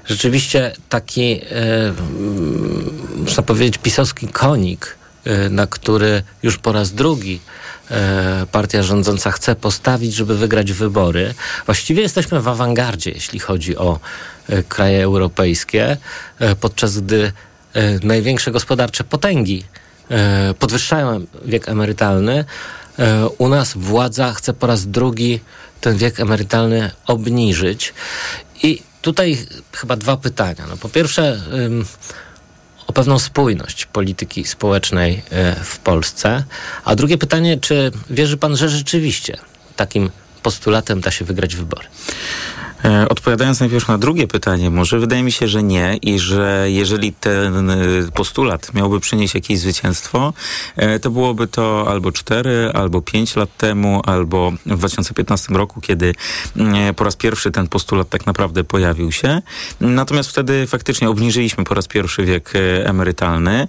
rzeczywiście 0.06 0.72
taki, 0.88 1.40
można 3.16 3.42
powiedzieć, 3.42 3.78
pisowski 3.78 4.28
konik, 4.28 5.01
na 5.50 5.66
który 5.66 6.22
już 6.42 6.58
po 6.58 6.72
raz 6.72 6.92
drugi 6.92 7.40
e, 7.90 8.46
partia 8.52 8.82
rządząca 8.82 9.30
chce 9.30 9.54
postawić, 9.54 10.14
żeby 10.14 10.36
wygrać 10.36 10.72
wybory. 10.72 11.34
Właściwie 11.66 12.02
jesteśmy 12.02 12.40
w 12.40 12.48
awangardzie, 12.48 13.10
jeśli 13.10 13.38
chodzi 13.38 13.76
o 13.76 14.00
e, 14.48 14.62
kraje 14.62 15.04
europejskie, 15.04 15.96
podczas 16.60 17.00
gdy 17.00 17.32
największe 18.02 18.50
gospodarcze 18.50 19.04
potęgi 19.04 19.64
podwyższają 20.58 21.26
wiek 21.44 21.68
emerytalny. 21.68 22.44
U 23.38 23.48
nas 23.48 23.72
władza 23.76 24.32
chce 24.32 24.52
po 24.52 24.66
raz 24.66 24.86
drugi 24.86 25.40
ten 25.80 25.96
wiek 25.96 26.20
emerytalny 26.20 26.90
obniżyć. 27.06 27.94
I 28.62 28.82
tutaj 29.02 29.46
chyba 29.72 29.96
dwa 29.96 30.16
pytania. 30.16 30.64
No, 30.68 30.76
po 30.76 30.88
pierwsze, 30.88 31.40
o 32.86 32.92
pewną 32.92 33.18
spójność 33.18 33.86
polityki 33.86 34.44
społecznej 34.44 35.22
e, 35.30 35.54
w 35.64 35.78
Polsce. 35.78 36.44
A 36.84 36.96
drugie 36.96 37.18
pytanie, 37.18 37.58
czy 37.60 37.92
wierzy 38.10 38.36
pan, 38.36 38.56
że 38.56 38.68
rzeczywiście 38.68 39.36
takim 39.76 40.10
postulatem 40.42 41.00
da 41.00 41.10
się 41.10 41.24
wygrać 41.24 41.56
wybory? 41.56 41.86
E, 42.84 43.08
Odpowiadając 43.08 43.60
najpierw 43.60 43.88
na 43.88 43.98
drugie 43.98 44.26
pytanie, 44.26 44.70
może 44.70 44.98
wydaje 44.98 45.22
mi 45.22 45.32
się, 45.32 45.48
że 45.48 45.62
nie 45.62 45.98
i 46.02 46.18
że 46.18 46.66
jeżeli 46.66 47.12
ten 47.12 47.70
e, 47.70 47.76
postulat 48.14 48.74
miałby 48.74 49.00
przynieść 49.00 49.34
jakieś 49.34 49.58
zwycięstwo, 49.58 50.32
e, 50.76 50.98
to 50.98 51.10
byłoby 51.10 51.46
to 51.46 51.84
albo 51.88 52.12
4, 52.12 52.70
albo 52.74 53.02
5 53.02 53.36
lat 53.36 53.56
temu, 53.56 54.02
albo 54.04 54.52
w 54.66 54.78
2015 54.78 55.54
roku, 55.54 55.80
kiedy 55.80 56.14
po 56.96 57.04
raz 57.04 57.16
pierwszy 57.16 57.50
ten 57.50 57.68
postulat 57.68 58.08
tak 58.08 58.26
naprawdę 58.26 58.64
pojawił 58.64 59.12
się. 59.12 59.42
Natomiast 59.80 60.30
wtedy 60.30 60.66
faktycznie 60.66 61.10
obniżyliśmy 61.10 61.64
po 61.64 61.74
raz 61.74 61.88
pierwszy 61.88 62.24
wiek 62.24 62.52
emerytalny 62.84 63.68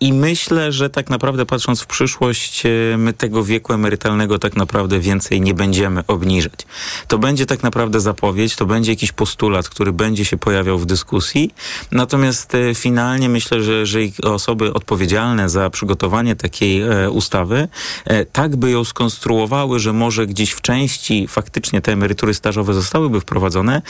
i 0.00 0.12
myślę, 0.12 0.72
że 0.72 0.90
tak 0.90 1.10
naprawdę 1.10 1.46
patrząc 1.46 1.80
w 1.80 1.86
przyszłość, 1.86 2.62
my 2.98 3.12
tego 3.12 3.44
wieku 3.44 3.72
emerytalnego 3.72 4.38
tak 4.38 4.56
naprawdę 4.56 5.00
więcej 5.00 5.40
nie 5.40 5.54
będziemy 5.54 6.06
obniżać. 6.06 6.66
To 7.08 7.18
będzie 7.18 7.46
tak 7.46 7.62
naprawdę 7.62 8.00
zapowiedź, 8.10 8.56
to 8.56 8.66
będzie 8.66 8.92
jakiś 8.92 9.12
postulat, 9.12 9.68
który 9.68 9.92
będzie 9.92 10.24
się 10.24 10.36
pojawiał 10.36 10.78
w 10.78 10.86
dyskusji. 10.86 11.50
Natomiast 11.92 12.54
e, 12.54 12.74
finalnie 12.74 13.28
myślę, 13.28 13.62
że 13.62 14.00
osoby 14.22 14.72
odpowiedzialne 14.72 15.48
za 15.48 15.70
przygotowanie 15.70 16.36
takiej 16.36 16.82
e, 16.82 17.10
ustawy 17.10 17.68
e, 18.04 18.24
tak 18.24 18.56
by 18.56 18.70
ją 18.70 18.84
skonstruowały, 18.84 19.78
że 19.78 19.92
może 19.92 20.26
gdzieś 20.26 20.50
w 20.50 20.60
części 20.60 21.28
faktycznie 21.28 21.80
te 21.80 21.92
emerytury 21.92 22.34
stażowe 22.34 22.74
zostałyby 22.74 23.20
wprowadzone, 23.20 23.82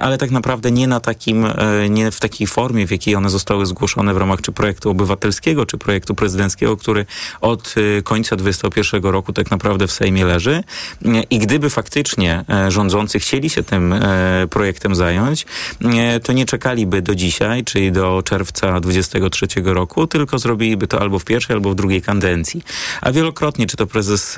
ale 0.00 0.18
tak 0.18 0.30
naprawdę 0.30 0.70
nie 0.70 0.86
na 0.86 1.00
takim, 1.00 1.46
nie 1.90 2.10
w 2.10 2.20
takiej 2.20 2.46
formie, 2.46 2.86
w 2.86 2.90
jakiej 2.90 3.14
one 3.14 3.30
zostały 3.30 3.66
zgłoszone 3.66 4.14
w 4.14 4.16
ramach 4.16 4.40
czy 4.40 4.52
projektu 4.52 4.90
obywatelskiego, 4.90 5.66
czy 5.66 5.78
projektu 5.78 6.14
prezydenckiego, 6.14 6.76
który 6.76 7.06
od 7.40 7.74
końca 8.04 8.36
2021 8.36 9.12
roku 9.12 9.32
tak 9.32 9.50
naprawdę 9.50 9.86
w 9.86 9.92
Sejmie 9.92 10.24
leży. 10.24 10.64
I 11.30 11.38
gdyby 11.38 11.70
faktycznie 11.70 12.44
rządzący 12.68 13.18
chcieli 13.18 13.50
się 13.50 13.57
tym 13.62 13.92
e, 13.92 14.46
projektem 14.50 14.94
zająć, 14.94 15.46
e, 15.84 16.20
to 16.20 16.32
nie 16.32 16.46
czekaliby 16.46 17.02
do 17.02 17.14
dzisiaj, 17.14 17.64
czyli 17.64 17.92
do 17.92 18.22
czerwca 18.24 18.80
2023 18.80 19.46
roku, 19.64 20.06
tylko 20.06 20.38
zrobiliby 20.38 20.86
to 20.86 21.00
albo 21.00 21.18
w 21.18 21.24
pierwszej, 21.24 21.54
albo 21.54 21.70
w 21.70 21.74
drugiej 21.74 22.02
kadencji. 22.02 22.62
A 23.00 23.12
wielokrotnie, 23.12 23.66
czy 23.66 23.76
to 23.76 23.86
prezes 23.86 24.36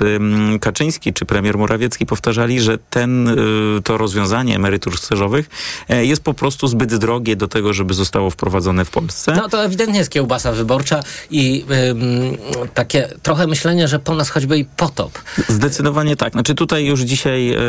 Kaczyński, 0.61 1.13
czy 1.13 1.25
premier 1.25 1.57
Morawiecki 1.57 2.05
powtarzali, 2.05 2.61
że 2.61 2.77
ten, 2.77 3.27
y, 3.27 3.81
to 3.83 3.97
rozwiązanie 3.97 4.55
emerytur 4.55 4.97
stażowych 4.97 5.49
e, 5.89 6.05
jest 6.05 6.23
po 6.23 6.33
prostu 6.33 6.67
zbyt 6.67 6.95
drogie 6.95 7.35
do 7.35 7.47
tego, 7.47 7.73
żeby 7.73 7.93
zostało 7.93 8.29
wprowadzone 8.29 8.85
w 8.85 8.89
Polsce. 8.89 9.33
No 9.35 9.49
to 9.49 9.63
ewidentnie 9.63 9.99
jest 9.99 10.09
kiełbasa 10.09 10.51
wyborcza 10.51 11.03
i 11.31 11.65
ym, 11.89 12.37
takie 12.73 13.09
trochę 13.21 13.47
myślenie, 13.47 13.87
że 13.87 13.99
po 13.99 14.15
nas 14.15 14.29
choćby 14.29 14.57
i 14.57 14.65
potop. 14.65 15.19
Zdecydowanie 15.47 16.15
tak. 16.15 16.33
Znaczy 16.33 16.55
tutaj 16.55 16.85
już 16.85 17.01
dzisiaj, 17.01 17.53
e, 17.53 17.59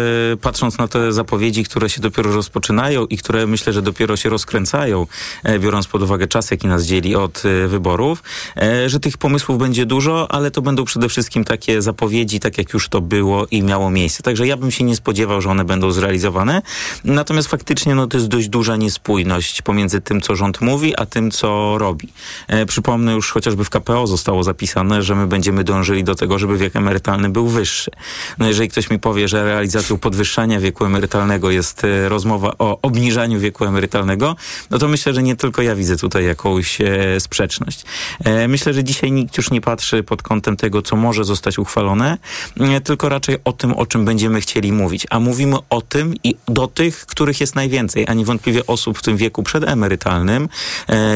patrząc 0.40 0.78
na 0.78 0.88
te 0.88 1.12
zapowiedzi, 1.12 1.41
które 1.50 1.90
się 1.90 2.00
dopiero 2.00 2.32
rozpoczynają 2.32 3.06
i 3.06 3.16
które 3.16 3.46
myślę, 3.46 3.72
że 3.72 3.82
dopiero 3.82 4.16
się 4.16 4.28
rozkręcają, 4.28 5.06
e, 5.44 5.58
biorąc 5.58 5.86
pod 5.86 6.02
uwagę 6.02 6.26
czas, 6.26 6.50
jaki 6.50 6.66
nas 6.66 6.84
dzieli 6.84 7.16
od 7.16 7.42
e, 7.44 7.68
wyborów, 7.68 8.22
e, 8.56 8.88
że 8.88 9.00
tych 9.00 9.18
pomysłów 9.18 9.58
będzie 9.58 9.86
dużo, 9.86 10.30
ale 10.30 10.50
to 10.50 10.62
będą 10.62 10.84
przede 10.84 11.08
wszystkim 11.08 11.44
takie 11.44 11.82
zapowiedzi, 11.82 12.40
tak 12.40 12.58
jak 12.58 12.72
już 12.72 12.88
to 12.88 13.00
było 13.00 13.46
i 13.50 13.62
miało 13.62 13.90
miejsce. 13.90 14.22
Także 14.22 14.46
ja 14.46 14.56
bym 14.56 14.70
się 14.70 14.84
nie 14.84 14.96
spodziewał, 14.96 15.40
że 15.40 15.50
one 15.50 15.64
będą 15.64 15.90
zrealizowane. 15.90 16.62
Natomiast 17.04 17.48
faktycznie 17.48 17.94
no, 17.94 18.06
to 18.06 18.16
jest 18.16 18.28
dość 18.28 18.48
duża 18.48 18.76
niespójność 18.76 19.62
pomiędzy 19.62 20.00
tym, 20.00 20.20
co 20.20 20.36
rząd 20.36 20.60
mówi, 20.60 20.96
a 20.96 21.06
tym, 21.06 21.30
co 21.30 21.78
robi. 21.78 22.08
Przypomnę 22.66 23.12
już 23.12 23.32
chociażby 23.32 23.64
w 23.64 23.70
KPO 23.70 24.06
zostało 24.06 24.42
zapisane, 24.42 25.02
że 25.02 25.14
my 25.14 25.26
będziemy 25.26 25.64
dążyli 25.64 26.04
do 26.04 26.14
tego, 26.14 26.38
żeby 26.38 26.58
wiek 26.58 26.76
emerytalny 26.76 27.28
był 27.28 27.48
wyższy. 27.48 27.90
No 28.38 28.48
jeżeli 28.48 28.68
ktoś 28.68 28.90
mi 28.90 28.98
powie, 28.98 29.28
że 29.28 29.44
realizacją 29.44 29.98
podwyższania 29.98 30.60
wieku 30.60 30.84
emerytalnego 30.84 31.31
jest 31.50 31.84
e, 31.84 32.08
rozmowa 32.08 32.52
o 32.58 32.78
obniżaniu 32.82 33.40
wieku 33.40 33.64
emerytalnego, 33.64 34.36
no 34.70 34.78
to 34.78 34.88
myślę, 34.88 35.14
że 35.14 35.22
nie 35.22 35.36
tylko 35.36 35.62
ja 35.62 35.74
widzę 35.74 35.96
tutaj 35.96 36.24
jakąś 36.24 36.80
e, 36.80 37.20
sprzeczność. 37.20 37.84
E, 38.24 38.48
myślę, 38.48 38.74
że 38.74 38.84
dzisiaj 38.84 39.12
nikt 39.12 39.36
już 39.36 39.50
nie 39.50 39.60
patrzy 39.60 40.02
pod 40.02 40.22
kątem 40.22 40.56
tego, 40.56 40.82
co 40.82 40.96
może 40.96 41.24
zostać 41.24 41.58
uchwalone, 41.58 42.18
tylko 42.84 43.08
raczej 43.08 43.36
o 43.44 43.52
tym, 43.52 43.72
o 43.72 43.86
czym 43.86 44.04
będziemy 44.04 44.40
chcieli 44.40 44.72
mówić. 44.72 45.06
A 45.10 45.20
mówimy 45.20 45.56
o 45.70 45.80
tym 45.80 46.14
i 46.24 46.34
do 46.48 46.66
tych, 46.66 47.06
których 47.06 47.40
jest 47.40 47.54
najwięcej, 47.54 48.06
a 48.08 48.14
niewątpliwie 48.14 48.66
osób 48.66 48.98
w 48.98 49.02
tym 49.02 49.16
wieku 49.16 49.42
przedemerytalnym 49.42 50.48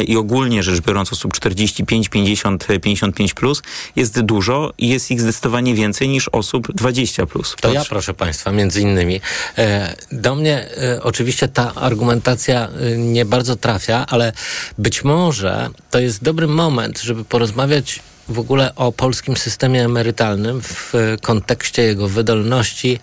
i 0.07 0.17
ogólnie 0.17 0.63
rzecz 0.63 0.81
biorąc 0.81 1.13
osób 1.13 1.33
45, 1.33 2.09
50, 2.09 2.67
55 2.83 3.35
plus 3.35 3.63
jest 3.97 4.21
dużo 4.21 4.73
i 4.79 4.89
jest 4.89 5.11
ich 5.11 5.21
zdecydowanie 5.21 5.75
więcej 5.75 6.09
niż 6.09 6.29
osób 6.29 6.73
20 6.75 7.27
plus. 7.27 7.57
To 7.61 7.73
ja, 7.73 7.85
proszę 7.89 8.15
Państwa, 8.15 8.53
między 8.53 8.81
innymi. 8.81 9.21
E, 9.59 9.97
Do 10.13 10.35
mnie 10.35 10.69
e, 10.83 11.03
oczywiście 11.03 11.49
ta 11.49 11.75
argumentacja 11.75 12.69
e, 12.69 12.97
nie 12.99 13.25
bardzo 13.25 13.57
trafia, 13.57 14.07
ale 14.09 14.33
być 14.79 15.05
może 15.05 15.69
to 15.91 15.99
jest 15.99 16.25
dobry 16.25 16.47
moment, 16.47 17.01
żeby 17.01 17.25
porozmawiać 17.25 18.03
w 18.29 18.39
ogóle 18.39 18.75
o 18.75 18.93
polskim 18.93 19.37
systemie 19.37 19.85
emerytalnym 19.85 20.63
w 20.63 20.95
e, 20.95 20.99
kontekście 21.19 21.83
jego 21.83 22.09
wydolności, 22.09 23.01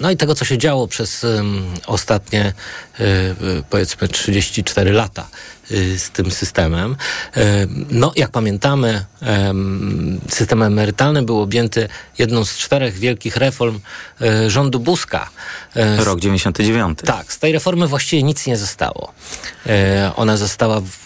no 0.00 0.10
i 0.10 0.16
tego, 0.16 0.34
co 0.34 0.44
się 0.44 0.58
działo 0.58 0.88
przez 0.88 1.26
ostatnie, 1.86 2.52
powiedzmy, 3.70 4.08
34 4.08 4.92
lata 4.92 5.28
y, 5.70 5.98
z 5.98 6.10
tym 6.10 6.30
systemem. 6.30 6.96
E, 7.36 7.66
No, 7.90 8.12
jak 8.16 8.30
pamiętamy, 8.30 9.04
em, 9.20 10.20
system 10.28 10.62
emerytalny 10.62 11.22
był 11.22 11.40
objęty 11.40 11.88
jedną 12.18 12.44
z 12.44 12.56
czterech 12.56 12.98
wielkich 12.98 13.36
reform 13.36 13.80
e, 14.20 14.50
rządu 14.50 14.80
Buzka. 14.80 15.30
E, 15.76 16.04
Rok 16.04 16.20
99. 16.20 16.98
Tak, 17.04 17.32
z 17.32 17.38
tej 17.38 17.52
reformy 17.52 17.86
właściwie 17.86 18.22
nic 18.22 18.46
nie 18.46 18.56
zostało. 18.56 19.12
E, 19.66 20.12
Ona 20.16 20.36
została... 20.36 20.80
W, 20.80 20.96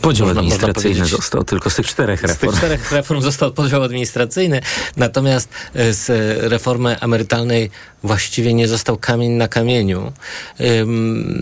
Podział 0.00 0.26
można- 0.26 0.40
administracyjny 0.40 1.06
został 1.06 1.44
tylko 1.44 1.70
z 1.70 1.74
tych 1.74 1.86
czterech 1.86 2.18
z 2.18 2.22
tych 2.22 2.30
reform. 2.30 2.56
czterech 2.56 2.92
reform 2.92 3.20
został 3.20 3.52
podział 3.52 3.82
administracyjny, 3.82 4.60
natomiast 4.96 5.48
e, 5.74 5.92
z 5.92 6.08
reformy 6.52 7.00
emerytalnej 7.00 7.70
właściwie 8.02 8.54
nie 8.54 8.68
został 8.68 8.96
kamień 8.96 9.32
na 9.32 9.48
kamieniu. 9.48 10.12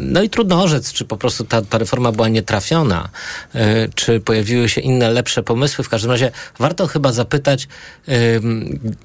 No 0.01 0.23
i 0.23 0.31
trudno 0.31 0.62
orzec, 0.62 0.92
czy 0.92 1.05
po 1.05 1.16
prostu 1.16 1.45
ta, 1.45 1.62
ta 1.62 1.79
reforma 1.79 2.12
była 2.12 2.29
nietrafiona, 2.29 3.09
e, 3.55 3.88
czy 3.95 4.21
pojawiły 4.21 4.69
się 4.69 4.81
inne, 4.81 5.11
lepsze 5.11 5.42
pomysły. 5.42 5.85
W 5.85 5.88
każdym 5.88 6.11
razie 6.11 6.31
warto 6.59 6.87
chyba 6.87 7.12
zapytać, 7.12 7.69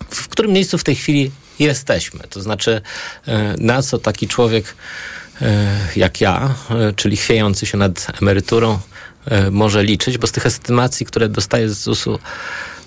w 0.09 0.27
którym 0.29 0.51
miejscu 0.51 0.77
w 0.77 0.83
tej 0.83 0.95
chwili 0.95 1.31
jesteśmy. 1.59 2.19
To 2.29 2.41
znaczy, 2.41 2.81
e, 3.27 3.55
na 3.57 3.81
co 3.81 3.97
taki 3.97 4.27
człowiek 4.27 4.75
jak 5.95 6.21
ja, 6.21 6.55
czyli 6.95 7.17
chwiejący 7.17 7.65
się 7.65 7.77
nad 7.77 8.07
emeryturą, 8.21 8.79
może 9.51 9.83
liczyć, 9.83 10.17
bo 10.17 10.27
z 10.27 10.31
tych 10.31 10.45
estymacji, 10.45 11.05
które 11.05 11.29
dostaję 11.29 11.69
z 11.69 11.79
ZUS-u, 11.79 12.19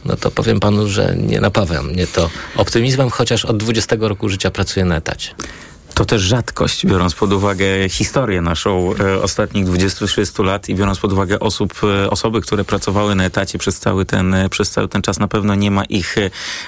no 0.04 0.16
to 0.16 0.30
powiem 0.30 0.60
panu, 0.60 0.88
że 0.88 1.14
nie 1.16 1.40
napawa 1.40 1.82
mnie 1.82 2.06
to 2.06 2.30
optymizmem, 2.56 3.10
chociaż 3.10 3.44
od 3.44 3.56
20 3.56 3.96
roku 4.00 4.28
życia 4.28 4.50
pracuję 4.50 4.86
na 4.86 4.96
etacie. 4.96 5.34
To 5.94 6.04
też 6.04 6.22
rzadkość, 6.22 6.86
biorąc 6.86 7.14
pod 7.14 7.32
uwagę 7.32 7.88
historię 7.88 8.40
naszą 8.40 8.94
e, 8.94 9.22
ostatnich 9.22 9.66
20-30 9.66 10.44
lat 10.44 10.68
i 10.68 10.74
biorąc 10.74 10.98
pod 10.98 11.12
uwagę 11.12 11.40
osób, 11.40 11.74
e, 11.84 12.10
osoby, 12.10 12.40
które 12.40 12.64
pracowały 12.64 13.14
na 13.14 13.24
etacie 13.24 13.58
przez 13.58 13.78
cały 13.78 14.04
ten, 14.04 14.34
e, 14.34 14.48
przez 14.48 14.70
cały 14.70 14.88
ten 14.88 15.02
czas, 15.02 15.18
na 15.18 15.28
pewno 15.28 15.54
nie 15.54 15.70
ma 15.70 15.84
ich 15.84 16.16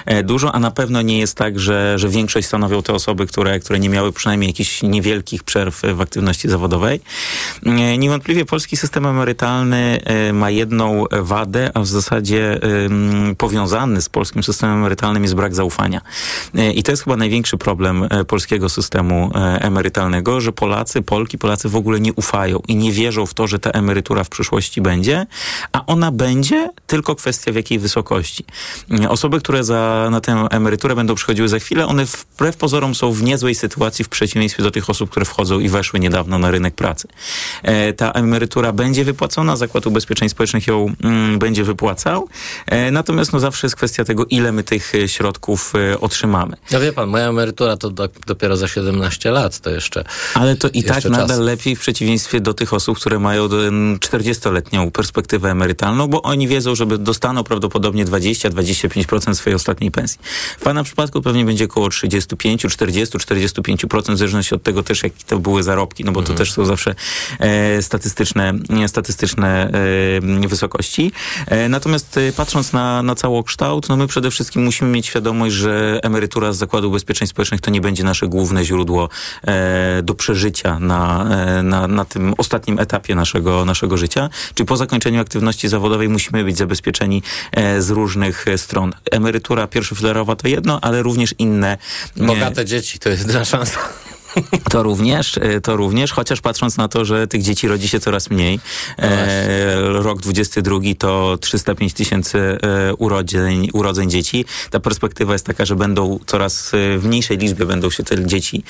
e, 0.05 0.23
dużo, 0.23 0.55
a 0.55 0.59
na 0.59 0.71
pewno 0.71 1.01
nie 1.01 1.19
jest 1.19 1.37
tak, 1.37 1.59
że, 1.59 1.99
że 1.99 2.09
większość 2.09 2.47
stanowią 2.47 2.83
te 2.83 2.93
osoby, 2.93 3.27
które, 3.27 3.59
które 3.59 3.79
nie 3.79 3.89
miały 3.89 4.11
przynajmniej 4.11 4.49
jakichś 4.49 4.83
niewielkich 4.83 5.43
przerw 5.43 5.81
w 5.93 6.01
aktywności 6.01 6.49
zawodowej. 6.49 7.01
E, 7.65 7.97
niewątpliwie 7.97 8.45
polski 8.45 8.77
system 8.77 9.05
emerytalny 9.05 9.99
e, 10.03 10.33
ma 10.33 10.49
jedną 10.49 11.03
wadę, 11.11 11.71
a 11.73 11.79
w 11.79 11.87
zasadzie 11.87 12.59
powiązany 13.37 14.01
z 14.01 14.09
polskim 14.09 14.43
systemem 14.43 14.77
emerytalnym 14.77 15.23
jest 15.23 15.35
brak 15.35 15.55
zaufania. 15.55 16.01
I 16.75 16.83
to 16.83 16.91
jest 16.91 17.03
chyba 17.03 17.17
największy 17.17 17.57
problem 17.57 18.07
polskiego 18.27 18.69
systemu 18.69 19.16
E, 19.17 19.61
emerytalnego, 19.61 20.41
że 20.41 20.51
Polacy, 20.51 21.01
Polki, 21.01 21.37
Polacy 21.37 21.69
w 21.69 21.75
ogóle 21.75 21.99
nie 21.99 22.13
ufają 22.13 22.59
i 22.67 22.75
nie 22.75 22.91
wierzą 22.91 23.25
w 23.25 23.33
to, 23.33 23.47
że 23.47 23.59
ta 23.59 23.69
emerytura 23.69 24.23
w 24.23 24.29
przyszłości 24.29 24.81
będzie, 24.81 25.25
a 25.71 25.85
ona 25.85 26.11
będzie, 26.11 26.69
tylko 26.87 27.15
kwestia 27.15 27.51
w 27.51 27.55
jakiej 27.55 27.79
wysokości. 27.79 28.45
Osoby, 29.09 29.39
które 29.39 29.63
za, 29.63 30.07
na 30.11 30.21
tę 30.21 30.47
emeryturę 30.51 30.95
będą 30.95 31.15
przychodziły 31.15 31.47
za 31.47 31.59
chwilę, 31.59 31.87
one 31.87 32.05
wbrew 32.05 32.57
pozorom 32.57 32.95
są 32.95 33.11
w 33.11 33.23
niezłej 33.23 33.55
sytuacji 33.55 34.05
w 34.05 34.09
przeciwieństwie 34.09 34.63
do 34.63 34.71
tych 34.71 34.89
osób, 34.89 35.09
które 35.09 35.25
wchodzą 35.25 35.59
i 35.59 35.69
weszły 35.69 35.99
niedawno 35.99 36.39
na 36.39 36.51
rynek 36.51 36.75
pracy. 36.75 37.07
E, 37.63 37.93
ta 37.93 38.11
emerytura 38.11 38.71
będzie 38.71 39.05
wypłacona, 39.05 39.55
Zakład 39.55 39.87
Ubezpieczeń 39.87 40.29
Społecznych 40.29 40.67
ją 40.67 40.93
mm, 41.03 41.39
będzie 41.39 41.63
wypłacał, 41.63 42.29
e, 42.65 42.91
natomiast 42.91 43.33
no 43.33 43.39
zawsze 43.39 43.67
jest 43.67 43.75
kwestia 43.75 44.03
tego, 44.03 44.25
ile 44.25 44.51
my 44.51 44.63
tych 44.63 44.93
środków 45.07 45.73
e, 45.75 45.99
otrzymamy. 45.99 46.57
No 46.71 46.79
wie 46.79 46.93
pan, 46.93 47.09
moja 47.09 47.29
emerytura 47.29 47.77
to 47.77 47.89
do, 47.89 48.09
dopiero 48.27 48.57
za 48.57 48.67
17 48.67 49.06
15 49.07 49.31
lat, 49.31 49.59
to 49.59 49.69
jeszcze. 49.69 50.03
Ale 50.33 50.55
to 50.55 50.69
i 50.69 50.83
tak 50.83 51.05
nadal 51.05 51.27
czas. 51.27 51.39
lepiej 51.39 51.75
w 51.75 51.79
przeciwieństwie 51.79 52.39
do 52.39 52.53
tych 52.53 52.73
osób, 52.73 52.97
które 52.97 53.19
mają 53.19 53.47
40-letnią 53.47 54.91
perspektywę 54.91 55.51
emerytalną, 55.51 56.07
bo 56.07 56.21
oni 56.21 56.47
wiedzą, 56.47 56.75
że 56.75 56.85
dostaną 56.85 57.43
prawdopodobnie 57.43 58.05
20-25% 58.05 59.35
swojej 59.35 59.55
ostatniej 59.55 59.91
pensji. 59.91 60.19
W 60.59 60.63
pana 60.63 60.83
przypadku 60.83 61.21
pewnie 61.21 61.45
będzie 61.45 61.65
około 61.65 61.89
35, 61.89 62.61
40, 62.69 63.17
45%, 63.17 64.13
w 64.13 64.17
zależności 64.17 64.55
od 64.55 64.63
tego 64.63 64.83
też, 64.83 65.03
jakie 65.03 65.23
to 65.27 65.39
były 65.39 65.63
zarobki, 65.63 66.03
no 66.03 66.11
bo 66.11 66.21
to 66.21 66.31
mhm. 66.31 66.37
też 66.37 66.51
są 66.51 66.65
zawsze 66.65 66.95
e, 67.39 67.81
statystyczne, 67.81 68.53
statystyczne 68.87 69.69
e, 70.43 70.47
wysokości. 70.47 71.11
E, 71.47 71.69
natomiast 71.69 72.17
e, 72.17 72.31
patrząc 72.31 72.73
na, 72.73 73.03
na 73.03 73.15
całokształt, 73.15 73.89
no 73.89 73.97
my 73.97 74.07
przede 74.07 74.31
wszystkim 74.31 74.63
musimy 74.63 74.91
mieć 74.91 75.05
świadomość, 75.05 75.55
że 75.55 75.99
emerytura 76.03 76.53
z 76.53 76.57
Zakładu 76.57 76.87
Ubezpieczeń 76.87 77.27
Społecznych 77.27 77.61
to 77.61 77.71
nie 77.71 77.81
będzie 77.81 78.03
nasze 78.03 78.27
główne 78.27 78.65
źródło 78.65 78.96
źródło 78.97 79.09
e, 79.47 80.01
do 80.03 80.13
przeżycia 80.13 80.79
na, 80.79 81.27
e, 81.59 81.63
na, 81.63 81.87
na 81.87 82.05
tym 82.05 82.33
ostatnim 82.37 82.79
etapie 82.79 83.15
naszego, 83.15 83.65
naszego 83.65 83.97
życia. 83.97 84.29
Czy 84.53 84.65
po 84.65 84.77
zakończeniu 84.77 85.21
aktywności 85.21 85.67
zawodowej 85.67 86.09
musimy 86.09 86.43
być 86.43 86.57
zabezpieczeni 86.57 87.23
e, 87.51 87.81
z 87.81 87.89
różnych 87.89 88.45
stron. 88.57 88.93
Emerytura 89.11 89.67
pierwszofilerowa 89.67 90.35
to 90.35 90.47
jedno, 90.47 90.79
ale 90.81 91.03
również 91.03 91.35
inne. 91.37 91.77
Bogate 92.17 92.65
dzieci 92.65 92.99
to 92.99 93.09
jest 93.09 93.27
jedna 93.27 93.45
szansa. 93.45 93.79
To 94.71 94.83
również, 94.83 95.37
e, 95.37 95.61
to 95.61 95.75
również, 95.75 96.11
chociaż 96.11 96.41
patrząc 96.41 96.77
na 96.77 96.87
to, 96.87 97.05
że 97.05 97.27
tych 97.27 97.41
dzieci 97.41 97.67
rodzi 97.67 97.87
się 97.87 97.99
coraz 97.99 98.29
mniej. 98.29 98.59
E, 98.99 99.79
rok 99.79 100.21
22 100.21 100.79
to 100.97 101.37
305 101.41 101.93
tysięcy 101.93 102.39
e, 102.39 102.93
urodzeń, 102.93 103.69
urodzeń 103.73 104.09
dzieci. 104.09 104.45
Ta 104.69 104.79
perspektywa 104.79 105.33
jest 105.33 105.45
taka, 105.45 105.65
że 105.65 105.75
będą 105.75 106.19
coraz 106.25 106.73
e, 106.73 106.97
w 106.97 107.05
mniejszej 107.05 107.37
liczbie 107.37 107.65
będą 107.65 107.89
się 107.89 108.03
te 108.03 108.25
dzieci 108.25 108.63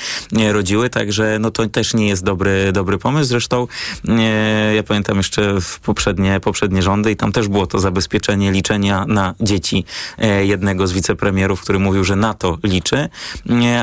rodziły, 0.52 0.90
także 0.90 1.38
no 1.40 1.52
to 1.52 1.68
też 1.68 1.94
nie 1.94 2.08
jest 2.08 2.24
dobry, 2.24 2.72
dobry 2.72 2.98
pomysł. 2.98 3.30
Zresztą 3.30 3.68
e, 4.10 4.76
ja 4.76 4.84
pamiętam 4.84 5.18
jeszcze 5.18 5.62
w 5.62 5.80
poprzednie, 5.80 6.40
poprzednie 6.40 6.82
rządy 6.82 7.12
i 7.12 7.16
tam 7.16 7.32
też 7.32 7.48
było 7.48 7.68
to 7.68 7.80
zabezpieczenie 7.80 8.52
liczenia 8.52 9.06
na 9.08 9.36
dzieci 9.40 9.86
e, 10.18 10.46
jednego 10.46 10.88
z 10.88 10.94
wicepremierów, 10.94 11.62
który 11.62 11.80
mówił, 11.80 12.04
że 12.04 12.16
na 12.16 12.34
to 12.34 12.58
liczy, 12.64 13.10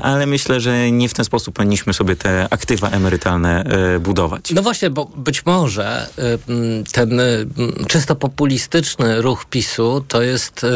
ale 0.03 0.27
myślę, 0.27 0.61
że 0.61 0.91
nie 0.91 1.09
w 1.09 1.15
ten 1.15 1.25
sposób 1.25 1.55
powinniśmy 1.75 1.95
sobie 1.95 2.17
te 2.17 2.47
aktywa 2.51 2.91
emerytalne 2.91 3.65
e, 3.65 3.99
budować. 3.99 4.51
No 4.51 4.63
właśnie, 4.63 4.91
bo 4.91 5.05
być 5.05 5.47
może 5.47 6.07
e, 6.19 6.39
ten 6.93 7.21
e, 7.21 7.25
czysto 7.89 8.17
populistyczny 8.17 9.23
ruch 9.23 9.45
PiSu 9.45 10.05
to 10.09 10.23
jest 10.23 10.67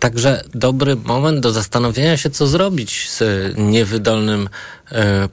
także 0.00 0.44
dobry 0.54 0.96
moment 0.96 1.40
do 1.40 1.52
zastanowienia 1.52 2.16
się, 2.16 2.30
co 2.30 2.46
zrobić 2.46 3.10
z 3.10 3.22
niewydolnym 3.58 4.48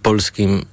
polskim 0.02 0.66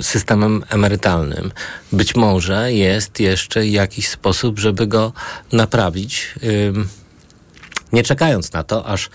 systemem 0.00 0.64
emerytalnym. 0.68 1.52
Być 1.92 2.14
może 2.14 2.72
jest 2.72 3.20
jeszcze 3.20 3.66
jakiś 3.66 4.08
sposób, 4.08 4.58
żeby 4.58 4.86
go 4.86 5.12
naprawić, 5.52 6.34
nie 7.92 8.02
czekając 8.02 8.52
na 8.52 8.62
to, 8.62 8.86
aż 8.86 9.10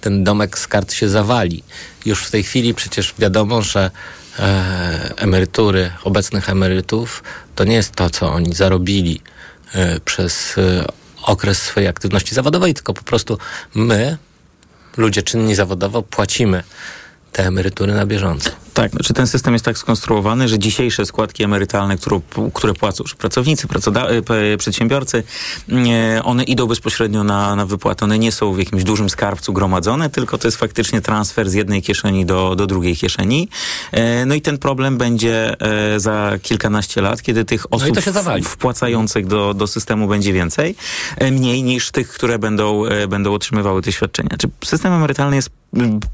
ten 0.00 0.24
domek 0.24 0.58
z 0.58 0.66
kart 0.66 0.92
się 0.92 1.08
zawali. 1.08 1.62
Już 2.06 2.24
w 2.24 2.30
tej 2.30 2.42
chwili 2.42 2.74
przecież 2.74 3.14
wiadomo, 3.18 3.62
że 3.62 3.90
e, 4.38 5.12
emerytury 5.16 5.90
obecnych 6.04 6.50
emerytów 6.50 7.22
to 7.54 7.64
nie 7.64 7.74
jest 7.74 7.92
to, 7.92 8.10
co 8.10 8.32
oni 8.32 8.54
zarobili 8.54 9.20
e, 9.74 10.00
przez 10.00 10.58
e, 10.58 10.84
okres 11.22 11.62
swojej 11.62 11.88
aktywności 11.88 12.34
zawodowej, 12.34 12.74
tylko 12.74 12.94
po 12.94 13.02
prostu 13.02 13.38
my, 13.74 14.16
ludzie 14.96 15.22
czynni 15.22 15.54
zawodowo, 15.54 16.02
płacimy 16.02 16.62
te 17.32 17.46
emerytury 17.46 17.94
na 17.94 18.06
bieżąco. 18.06 18.50
Tak, 18.74 18.90
znaczy 18.90 19.14
ten 19.14 19.26
system 19.26 19.52
jest 19.52 19.64
tak 19.64 19.78
skonstruowany, 19.78 20.48
że 20.48 20.58
dzisiejsze 20.58 21.06
składki 21.06 21.44
emerytalne, 21.44 21.96
które, 21.96 22.20
które 22.54 22.74
płacą 22.74 23.04
pracownicy, 23.18 23.68
e, 24.30 24.56
przedsiębiorcy, 24.56 25.22
one 26.24 26.44
idą 26.44 26.66
bezpośrednio 26.66 27.24
na, 27.24 27.56
na 27.56 27.66
wypłatę. 27.66 28.04
One 28.04 28.18
nie 28.18 28.32
są 28.32 28.52
w 28.52 28.58
jakimś 28.58 28.84
dużym 28.84 29.10
skarbcu 29.10 29.52
gromadzone, 29.52 30.10
tylko 30.10 30.38
to 30.38 30.48
jest 30.48 30.58
faktycznie 30.58 31.00
transfer 31.00 31.50
z 31.50 31.54
jednej 31.54 31.82
kieszeni 31.82 32.26
do, 32.26 32.56
do 32.56 32.66
drugiej 32.66 32.96
kieszeni. 32.96 33.48
No 34.26 34.34
i 34.34 34.40
ten 34.40 34.58
problem 34.58 34.98
będzie 34.98 35.56
za 35.96 36.32
kilkanaście 36.42 37.00
lat, 37.00 37.22
kiedy 37.22 37.44
tych 37.44 37.66
no 37.70 37.76
osób 37.76 37.96
no 38.14 38.42
wpłacających 38.44 39.26
do, 39.26 39.54
do 39.54 39.66
systemu 39.66 40.08
będzie 40.08 40.32
więcej, 40.32 40.74
mniej 41.32 41.62
niż 41.62 41.90
tych, 41.90 42.08
które 42.08 42.38
będą, 42.38 42.82
będą 43.08 43.34
otrzymywały 43.34 43.82
te 43.82 43.92
świadczenia. 43.92 44.30
Czy 44.38 44.48
system 44.64 44.92
emerytalny 44.92 45.36
jest 45.36 45.59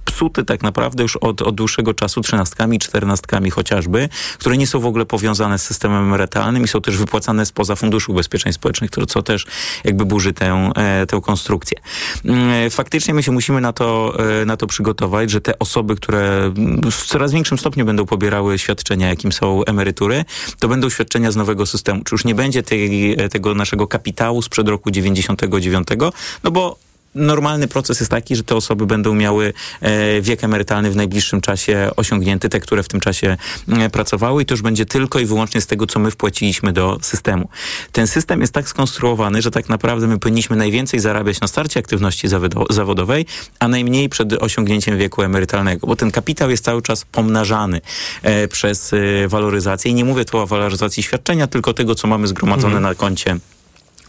psuty 0.05 0.45
tak 0.45 0.63
naprawdę 0.63 1.03
już 1.03 1.17
od, 1.17 1.43
od 1.43 1.55
dłuższego 1.55 1.95
czasu 1.95 2.21
trzynastkami, 2.21 2.79
czternastkami 2.79 3.51
chociażby, 3.51 4.09
które 4.39 4.57
nie 4.57 4.67
są 4.67 4.81
w 4.81 4.87
ogóle 4.87 5.07
powiązane 5.07 5.59
z 5.59 5.63
systemem 5.63 6.05
emerytalnym 6.05 6.65
i 6.65 6.69
są 6.69 6.81
też 6.81 6.97
wypłacane 6.97 7.47
spoza 7.47 7.77
Funduszu 7.77 8.13
Ubezpieczeń 8.13 8.53
Społecznych, 8.53 8.91
co 9.09 9.23
też 9.23 9.47
jakby 9.85 10.05
burzy 10.05 10.33
tę, 10.33 10.71
e, 10.77 11.07
tę 11.07 11.21
konstrukcję. 11.21 11.79
Mm, 12.25 12.71
faktycznie 12.71 13.15
my 13.15 13.23
się 13.23 13.33
musimy 13.33 13.61
na 13.61 13.73
to, 13.73 14.17
e, 14.43 14.45
na 14.45 14.57
to 14.57 14.67
przygotować, 14.67 15.31
że 15.31 15.41
te 15.41 15.59
osoby, 15.59 15.97
które 15.97 16.53
w 16.91 17.07
coraz 17.07 17.33
większym 17.33 17.59
stopniu 17.59 17.85
będą 17.85 18.07
pobierały 18.07 18.59
świadczenia, 18.59 19.09
jakim 19.09 19.33
są 19.33 19.65
emerytury, 19.65 20.25
to 20.59 20.69
będą 20.69 20.91
świadczenia 20.91 21.31
z 21.31 21.37
nowego 21.37 21.67
systemu. 21.67 22.05
Czy 22.05 22.15
już 22.15 22.25
nie 22.25 22.35
będzie 22.35 22.63
tej, 22.63 23.17
tego 23.31 23.55
naszego 23.55 23.87
kapitału 23.87 24.43
sprzed 24.43 24.69
roku 24.69 24.91
99, 24.91 25.89
no 26.45 26.51
bo 26.51 26.86
normalny 27.17 27.69
proces 27.69 28.01
jest 28.01 28.11
taki, 28.11 28.37
że 28.37 28.45
te 28.45 28.57
osoby 28.57 28.87
będą 28.87 29.15
miały 29.15 29.53
e, 29.81 30.21
wiek 30.21 30.45
emerytalny 30.45 30.91
w 30.91 30.97
najbliższym 30.97 31.41
czasie 31.41 31.91
osiągnięty, 31.97 32.49
te, 32.49 32.61
które 32.61 32.83
w 32.83 32.89
tym 32.89 33.01
czasie 33.01 33.37
e, 33.69 33.91
pracowały 33.91 34.43
i 34.43 34.47
to 34.47 34.55
już 34.55 34.63
będzie 34.63 34.87
tylko 34.87 35.19
i 35.19 35.27
wyłącznie 35.27 35.61
z 35.61 35.67
tego, 35.67 35.87
co 35.87 35.99
my 35.99 36.11
wpłaciliśmy 36.11 36.73
do 36.73 36.99
systemu. 37.03 37.49
Ten 37.93 38.07
system 38.07 38.41
jest 38.41 38.53
tak 38.53 38.69
skonstruowany, 38.69 39.43
że 39.43 39.51
tak 39.51 39.69
naprawdę 39.69 40.07
my 40.07 40.19
powinniśmy 40.19 40.57
najwięcej 40.57 41.01
zarabiać 41.01 41.41
na 41.41 41.49
starcie 41.49 41.81
aktywności 41.81 42.29
zawodowej, 42.71 43.27
a 43.59 43.69
najmniej 43.69 44.09
przed 44.09 44.33
osiągnięciem 44.33 44.99
wieku 44.99 45.23
emerytalnego, 45.23 45.87
bo 45.87 45.97
ten 45.97 46.11
kapitał 46.11 46.51
jest 46.51 46.65
cały 46.65 46.83
czas 46.83 47.05
pomnażany 47.05 47.81
e, 48.23 48.49
przez 48.49 48.95
waloryzację 49.29 49.91
i 49.91 49.95
nie 49.95 50.05
mówię 50.05 50.25
tu 50.25 50.39
o 50.39 50.47
waloryzacji 50.47 51.03
świadczenia, 51.03 51.47
tylko 51.47 51.75
tego, 51.75 51.95
co 51.95 52.09
mamy 52.09 52.27
zgromadzone 52.27 52.77
mhm. 52.77 52.83
na 52.83 52.95
koncie 52.95 53.37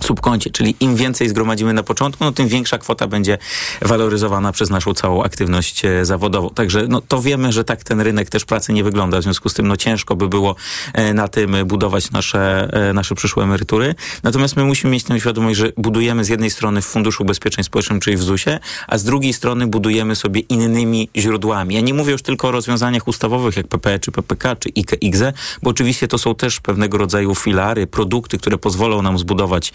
subkoncie, 0.01 0.49
czyli 0.49 0.75
im 0.79 0.95
więcej 0.95 1.29
zgromadzimy 1.29 1.73
na 1.73 1.83
początku, 1.83 2.23
no 2.23 2.31
tym 2.31 2.47
większa 2.47 2.77
kwota 2.77 3.07
będzie 3.07 3.37
waloryzowana 3.81 4.51
przez 4.51 4.69
naszą 4.69 4.93
całą 4.93 5.23
aktywność 5.23 5.85
e, 5.85 6.05
zawodową. 6.05 6.49
Także 6.49 6.85
no, 6.89 7.01
to 7.01 7.21
wiemy, 7.21 7.51
że 7.51 7.63
tak 7.63 7.83
ten 7.83 8.01
rynek 8.01 8.29
też 8.29 8.45
pracy 8.45 8.73
nie 8.73 8.83
wygląda. 8.83 9.19
W 9.19 9.23
związku 9.23 9.49
z 9.49 9.53
tym 9.53 9.67
no, 9.67 9.77
ciężko 9.77 10.15
by 10.15 10.29
było 10.29 10.55
e, 10.93 11.13
na 11.13 11.27
tym 11.27 11.55
budować 11.65 12.11
nasze, 12.11 12.69
e, 12.89 12.93
nasze 12.93 13.15
przyszłe 13.15 13.43
emerytury. 13.43 13.95
Natomiast 14.23 14.55
my 14.55 14.63
musimy 14.63 14.93
mieć 14.93 15.03
tę 15.03 15.19
świadomość, 15.19 15.57
że 15.57 15.71
budujemy 15.77 16.23
z 16.23 16.29
jednej 16.29 16.49
strony 16.49 16.81
w 16.81 16.85
Funduszu 16.85 17.23
Ubezpieczeń 17.23 17.63
Społecznych, 17.63 18.03
czyli 18.03 18.17
w 18.17 18.23
ZUS-ie, 18.23 18.59
a 18.87 18.97
z 18.97 19.03
drugiej 19.03 19.33
strony 19.33 19.67
budujemy 19.67 20.15
sobie 20.15 20.41
innymi 20.41 21.09
źródłami. 21.15 21.75
Ja 21.75 21.81
nie 21.81 21.93
mówię 21.93 22.11
już 22.11 22.21
tylko 22.21 22.47
o 22.47 22.51
rozwiązaniach 22.51 23.07
ustawowych 23.07 23.57
jak 23.57 23.67
PPE 23.67 23.99
czy 23.99 24.11
PPK 24.11 24.55
czy 24.55 24.69
IKE, 24.77 25.33
bo 25.63 25.69
oczywiście 25.69 26.07
to 26.07 26.17
są 26.17 26.35
też 26.35 26.59
pewnego 26.59 26.97
rodzaju 26.97 27.35
filary, 27.35 27.87
produkty, 27.87 28.37
które 28.37 28.57
pozwolą 28.57 29.01
nam 29.01 29.17
zbudować 29.17 29.69
e, 29.69 29.73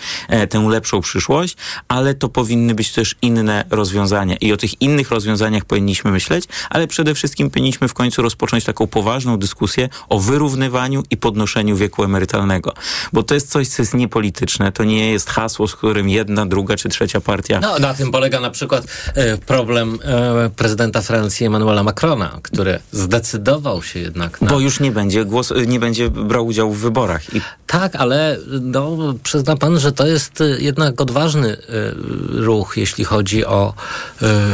tę 0.50 0.58
lepszą 0.68 1.00
przyszłość, 1.00 1.56
ale 1.88 2.14
to 2.14 2.28
powinny 2.28 2.74
być 2.74 2.92
też 2.92 3.14
inne 3.22 3.64
rozwiązania 3.70 4.36
i 4.36 4.52
o 4.52 4.56
tych 4.56 4.82
innych 4.82 5.10
rozwiązaniach 5.10 5.64
powinniśmy 5.64 6.10
myśleć, 6.10 6.44
ale 6.70 6.86
przede 6.86 7.14
wszystkim 7.14 7.50
powinniśmy 7.50 7.88
w 7.88 7.94
końcu 7.94 8.22
rozpocząć 8.22 8.64
taką 8.64 8.86
poważną 8.86 9.36
dyskusję 9.36 9.88
o 10.08 10.20
wyrównywaniu 10.20 11.02
i 11.10 11.16
podnoszeniu 11.16 11.76
wieku 11.76 12.04
emerytalnego, 12.04 12.74
bo 13.12 13.22
to 13.22 13.34
jest 13.34 13.50
coś, 13.50 13.68
co 13.68 13.82
jest 13.82 13.94
niepolityczne, 13.94 14.72
to 14.72 14.84
nie 14.84 15.10
jest 15.10 15.30
hasło, 15.30 15.68
z 15.68 15.76
którym 15.76 16.08
jedna, 16.08 16.46
druga 16.46 16.76
czy 16.76 16.88
trzecia 16.88 17.20
partia... 17.20 17.60
No, 17.60 17.78
na 17.78 17.94
tym 17.94 18.10
polega 18.10 18.40
na 18.40 18.50
przykład 18.50 18.86
e, 19.14 19.38
problem 19.38 19.98
e, 20.04 20.50
prezydenta 20.56 21.02
Francji 21.02 21.46
Emmanuela 21.46 21.82
Macrona, 21.82 22.38
który 22.42 22.78
zdecydował 22.92 23.82
się 23.82 24.00
jednak 24.00 24.40
na... 24.40 24.50
Bo 24.50 24.60
już 24.60 24.80
nie 24.80 24.92
będzie 24.92 25.24
głos, 25.24 25.52
nie 25.66 25.80
będzie 25.80 26.10
brał 26.10 26.46
udziału 26.46 26.72
w 26.72 26.78
wyborach. 26.78 27.34
I... 27.34 27.40
Tak, 27.66 27.96
ale 27.96 28.38
no, 28.60 29.14
przyzna 29.22 29.56
pan, 29.56 29.80
że 29.80 29.92
to 29.92 30.01
jest 30.06 30.40
e, 30.40 30.44
jednak 30.44 31.00
odważny 31.00 31.48
y, 31.48 31.58
ruch, 32.30 32.76
jeśli 32.76 33.04
chodzi 33.04 33.44
o 33.44 33.74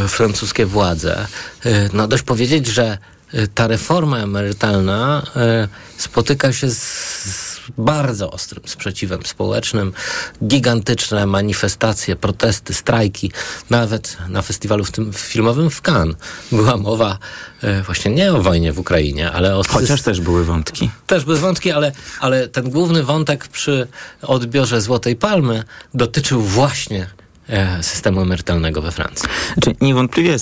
y, 0.05 0.09
francuskie 0.09 0.67
władze. 0.67 1.27
Y, 1.67 1.91
no 1.93 2.09
dość 2.09 2.23
powiedzieć, 2.23 2.67
że 2.67 2.99
ta 3.55 3.67
reforma 3.67 4.19
emerytalna 4.19 5.23
spotyka 5.99 6.53
się 6.53 6.71
z, 6.71 7.59
bardzo 7.79 8.31
ostrym 8.31 8.63
sprzeciwem 8.67 9.27
społecznym, 9.27 9.93
gigantyczne 10.45 11.27
manifestacje, 11.27 12.17
protesty, 12.17 12.75
strajki. 12.75 13.33
Nawet 13.71 14.17
na 14.29 14.43
festiwalu 14.43 14.85
w 14.85 14.91
tym 14.91 15.13
filmowym 15.13 15.71
w 15.71 15.83
Cannes 15.83 16.17
była 16.53 16.77
mowa 16.77 17.19
e, 17.63 17.83
właśnie 17.83 18.11
nie 18.11 18.33
o 18.33 18.43
wojnie 18.43 18.73
w 18.73 18.79
Ukrainie, 18.79 19.31
ale 19.31 19.57
o... 19.57 19.63
Chociaż 19.69 20.03
też 20.03 20.21
były 20.21 20.45
wątki. 20.45 20.91
Też 21.07 21.25
były 21.25 21.39
wątki, 21.39 21.71
ale, 21.71 21.93
ale 22.21 22.49
ten 22.49 22.71
główny 22.71 23.03
wątek 23.03 23.49
przy 23.49 23.89
odbiorze 24.23 24.81
Złotej 24.81 25.17
Palmy 25.17 25.65
dotyczył 25.95 26.43
właśnie 26.43 27.07
systemu 27.83 28.21
emerytalnego 28.21 28.83
we 28.83 28.93
Francji. 28.93 29.29
Znaczy, 29.53 29.77
niewątpliwie 29.81 30.37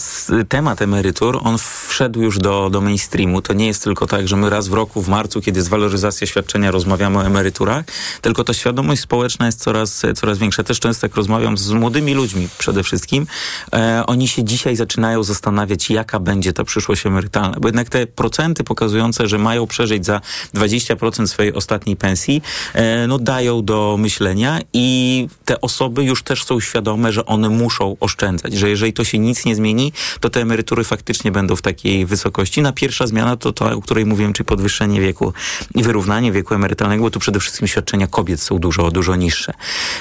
temat 0.48 0.82
emerytur, 0.82 1.40
on 1.44 1.56
wszedł 1.88 2.22
już 2.22 2.38
do, 2.38 2.70
do 2.70 2.80
mainstreamu. 2.80 3.42
To 3.42 3.52
nie 3.52 3.66
jest 3.66 3.84
tylko 3.84 4.06
tak, 4.06 4.28
że 4.28 4.36
my 4.36 4.50
raz 4.50 4.68
w 4.68 4.72
roku, 4.72 5.02
w 5.02 5.08
marcu, 5.08 5.40
kiedy 5.40 5.58
jest 5.58 5.68
waloryzacja 5.68 6.26
świadczenia, 6.26 6.70
rozmawiamy 6.70 7.18
o 7.18 7.26
emeryturach, 7.26 7.84
tylko 8.20 8.44
ta 8.44 8.54
świadomość 8.54 9.02
społeczna 9.02 9.46
jest 9.46 9.60
coraz, 9.60 10.02
coraz 10.14 10.38
większa. 10.38 10.62
Też 10.62 10.80
często 10.80 11.06
jak 11.06 11.16
rozmawiam 11.16 11.58
z 11.58 11.70
młodymi 11.70 12.14
ludźmi 12.14 12.48
przede 12.58 12.82
wszystkim, 12.82 13.26
e, 13.72 14.02
oni 14.06 14.28
się 14.28 14.44
dzisiaj 14.44 14.76
zaczynają 14.76 15.22
zastanawiać, 15.22 15.90
jaka 15.90 16.20
będzie 16.20 16.52
ta 16.52 16.64
przyszłość 16.64 17.06
emerytalna. 17.06 17.56
Bo 17.60 17.68
jednak 17.68 17.88
te 17.88 18.06
procenty 18.06 18.64
pokazujące, 18.64 19.26
że 19.26 19.38
mają 19.38 19.66
przeżyć 19.66 20.06
za 20.06 20.20
20% 20.54 21.26
swojej 21.26 21.54
ostatniej 21.54 21.96
pensji, 21.96 22.42
e, 22.74 23.06
no 23.06 23.18
dają 23.18 23.64
do 23.64 23.96
myślenia 23.98 24.60
i 24.72 25.28
te 25.44 25.60
osoby 25.60 26.04
już 26.04 26.22
też 26.22 26.44
są 26.44 26.60
świadome 26.60 26.95
świadome, 26.96 27.12
że 27.12 27.26
one 27.26 27.48
muszą 27.48 27.96
oszczędzać, 28.00 28.54
że 28.54 28.68
jeżeli 28.68 28.92
to 28.92 29.04
się 29.04 29.18
nic 29.18 29.44
nie 29.44 29.54
zmieni, 29.54 29.92
to 30.20 30.30
te 30.30 30.40
emerytury 30.40 30.84
faktycznie 30.84 31.32
będą 31.32 31.56
w 31.56 31.62
takiej 31.62 32.06
wysokości. 32.06 32.62
Na 32.62 32.72
pierwsza 32.72 33.06
zmiana 33.06 33.36
to 33.36 33.52
ta, 33.52 33.72
o 33.72 33.80
której 33.80 34.06
mówiłem, 34.06 34.32
czyli 34.32 34.46
podwyższenie 34.46 35.00
wieku 35.00 35.32
i 35.74 35.82
wyrównanie 35.82 36.32
wieku 36.32 36.54
emerytalnego, 36.54 37.02
bo 37.02 37.10
tu 37.10 37.20
przede 37.20 37.40
wszystkim 37.40 37.68
świadczenia 37.68 38.06
kobiet 38.06 38.40
są 38.40 38.58
dużo, 38.58 38.90
dużo 38.90 39.16
niższe. 39.16 39.52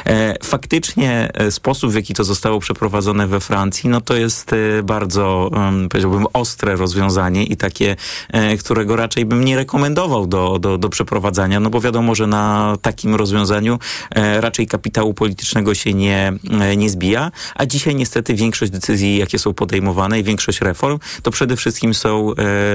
E, 0.05 0.35
faktycznie 0.43 1.31
e, 1.33 1.51
sposób, 1.51 1.91
w 1.91 1.95
jaki 1.95 2.13
to 2.13 2.23
zostało 2.23 2.59
przeprowadzone 2.59 3.27
we 3.27 3.39
Francji, 3.39 3.89
no 3.89 4.01
to 4.01 4.15
jest 4.15 4.53
e, 4.53 4.83
bardzo, 4.83 5.51
powiedziałbym, 5.89 6.25
ostre 6.33 6.75
rozwiązanie 6.75 7.43
i 7.43 7.57
takie, 7.57 7.95
którego 8.59 8.95
raczej 8.95 9.25
bym 9.25 9.45
nie 9.45 9.55
rekomendował 9.55 10.27
do, 10.27 10.59
do, 10.59 10.77
do 10.77 10.89
przeprowadzania, 10.89 11.59
no 11.59 11.69
bo 11.69 11.81
wiadomo, 11.81 12.15
że 12.15 12.27
na 12.27 12.75
takim 12.81 13.15
rozwiązaniu 13.15 13.79
raczej 14.39 14.67
kapitału 14.67 15.13
politycznego 15.13 15.75
się 15.75 15.93
nie, 15.93 16.33
nie 16.77 16.84
nie 16.85 16.89
zbija, 16.89 17.31
a 17.55 17.65
dzisiaj 17.65 17.95
niestety 17.95 18.33
większość 18.33 18.71
decyzji, 18.71 19.17
jakie 19.17 19.39
są 19.39 19.53
podejmowane 19.53 20.19
i 20.19 20.23
większość 20.23 20.61
reform, 20.61 20.99
to 21.23 21.31
przede 21.31 21.55
wszystkim 21.55 21.93
są 21.93 22.31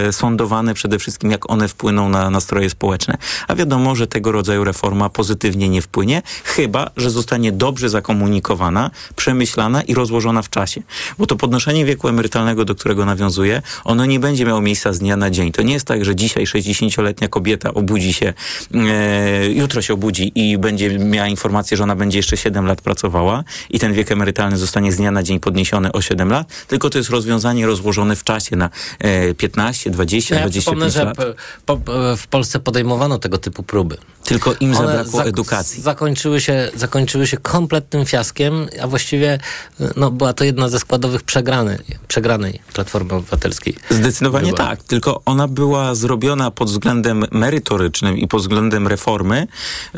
e, 0.09 0.12
sądowane, 0.12 0.75
przede 0.75 0.99
wszystkim 0.99 1.31
jak 1.31 1.51
one 1.51 1.68
wpłyną 1.68 2.09
na 2.09 2.31
nastroje 2.31 2.70
społeczne. 2.70 3.16
A 3.49 3.55
wiadomo, 3.55 3.96
że 3.96 4.07
tego 4.07 4.33
rodzaju 4.33 4.64
reforma 4.64 5.09
pozytywnie 5.09 5.68
nie 5.68 5.83
wpłynie, 5.83 6.23
chyba, 6.44 6.90
że 6.96 7.11
zostanie 7.11 7.53
dobrze 7.53 7.88
zakomunikowana, 7.88 8.90
przemyślana 9.16 9.83
i 9.83 9.94
rozłożona 9.94 10.42
w 10.42 10.51
czasie. 10.51 10.83
Bo 11.18 11.27
to 11.27 11.37
podnoszenie 11.37 11.85
wieku 11.85 12.09
emerytalnego, 12.09 12.64
do 12.64 12.75
którego 12.75 13.05
nawiązuje, 13.05 13.62
ono 13.85 14.07
nie 14.07 14.20
będzie 14.20 14.44
miało 14.44 14.61
miejsca 14.61 14.92
z 14.92 14.99
dnia 14.99 15.16
na 15.16 15.31
dzień. 15.31 15.53
To 15.53 15.62
nie 15.62 15.73
jest 15.73 15.87
tak, 15.87 16.05
że 16.05 16.16
dzisiaj 16.16 16.44
60-letnia 16.44 17.29
kobieta 17.29 17.75
obudzi 17.75 18.12
się, 18.12 18.33
e, 18.75 19.51
jutro 19.51 19.83
się 19.83 19.94
obudzi 19.94 20.33
i 20.35 20.59
będzie 20.59 20.99
miała 20.99 21.29
informację, 21.29 21.77
że 21.77 21.83
ona 21.83 21.96
będzie 21.96 22.18
jeszcze 22.18 22.37
7 22.37 22.66
lat 22.66 22.81
pracowała 22.81 23.44
i 23.70 23.79
ten 23.79 23.92
wiek 23.92 24.00
emerytalny 24.09 24.59
zostanie 24.59 24.93
z 24.93 24.97
dnia 24.97 25.11
na 25.11 25.23
dzień 25.23 25.41
podniesiony 25.41 25.93
o 25.93 26.03
7 26.03 26.31
lat, 26.31 26.67
tylko 26.67 26.91
to 26.91 26.99
jest 26.99 27.11
rozwiązanie 27.11 27.67
rozłożone 27.67 28.17
w 28.17 28.25
czasie 28.25 28.57
na 28.57 28.71
15, 29.37 29.91
20, 29.91 30.35
ja 30.35 30.41
25 30.41 30.93
że 30.93 31.05
lat. 31.05 31.17
Po, 31.67 31.77
po, 31.77 32.17
w 32.17 32.27
Polsce 32.27 32.61
podejmowano 32.61 33.19
tego 33.19 33.39
typu 33.39 33.63
próby. 33.63 33.97
Tylko 34.25 34.55
im 34.61 34.77
One 34.77 34.87
zabrakło 34.87 35.25
edukacji. 35.25 35.83
Zakończyły 35.83 36.41
się, 36.41 36.71
zakończyły 36.75 37.27
się 37.27 37.37
kompletnym 37.37 38.07
fiaskiem, 38.07 38.67
a 38.83 38.87
właściwie 38.87 39.39
no, 39.97 40.11
była 40.11 40.33
to 40.33 40.45
jedna 40.45 40.69
ze 40.69 40.79
składowych 40.79 41.23
przegrany, 41.23 41.79
przegranej 42.09 42.61
Platformy 42.73 43.15
Obywatelskiej. 43.15 43.77
Zdecydowanie 43.91 44.53
była. 44.53 44.59
tak, 44.59 44.83
tylko 44.83 45.23
ona 45.25 45.49
była 45.49 45.95
zrobiona 45.95 46.51
pod 46.51 46.71
względem 46.71 47.25
merytorycznym 47.31 48.19
i 48.19 48.29
pod 48.29 48.41
względem 48.41 48.89
reformy 48.89 49.47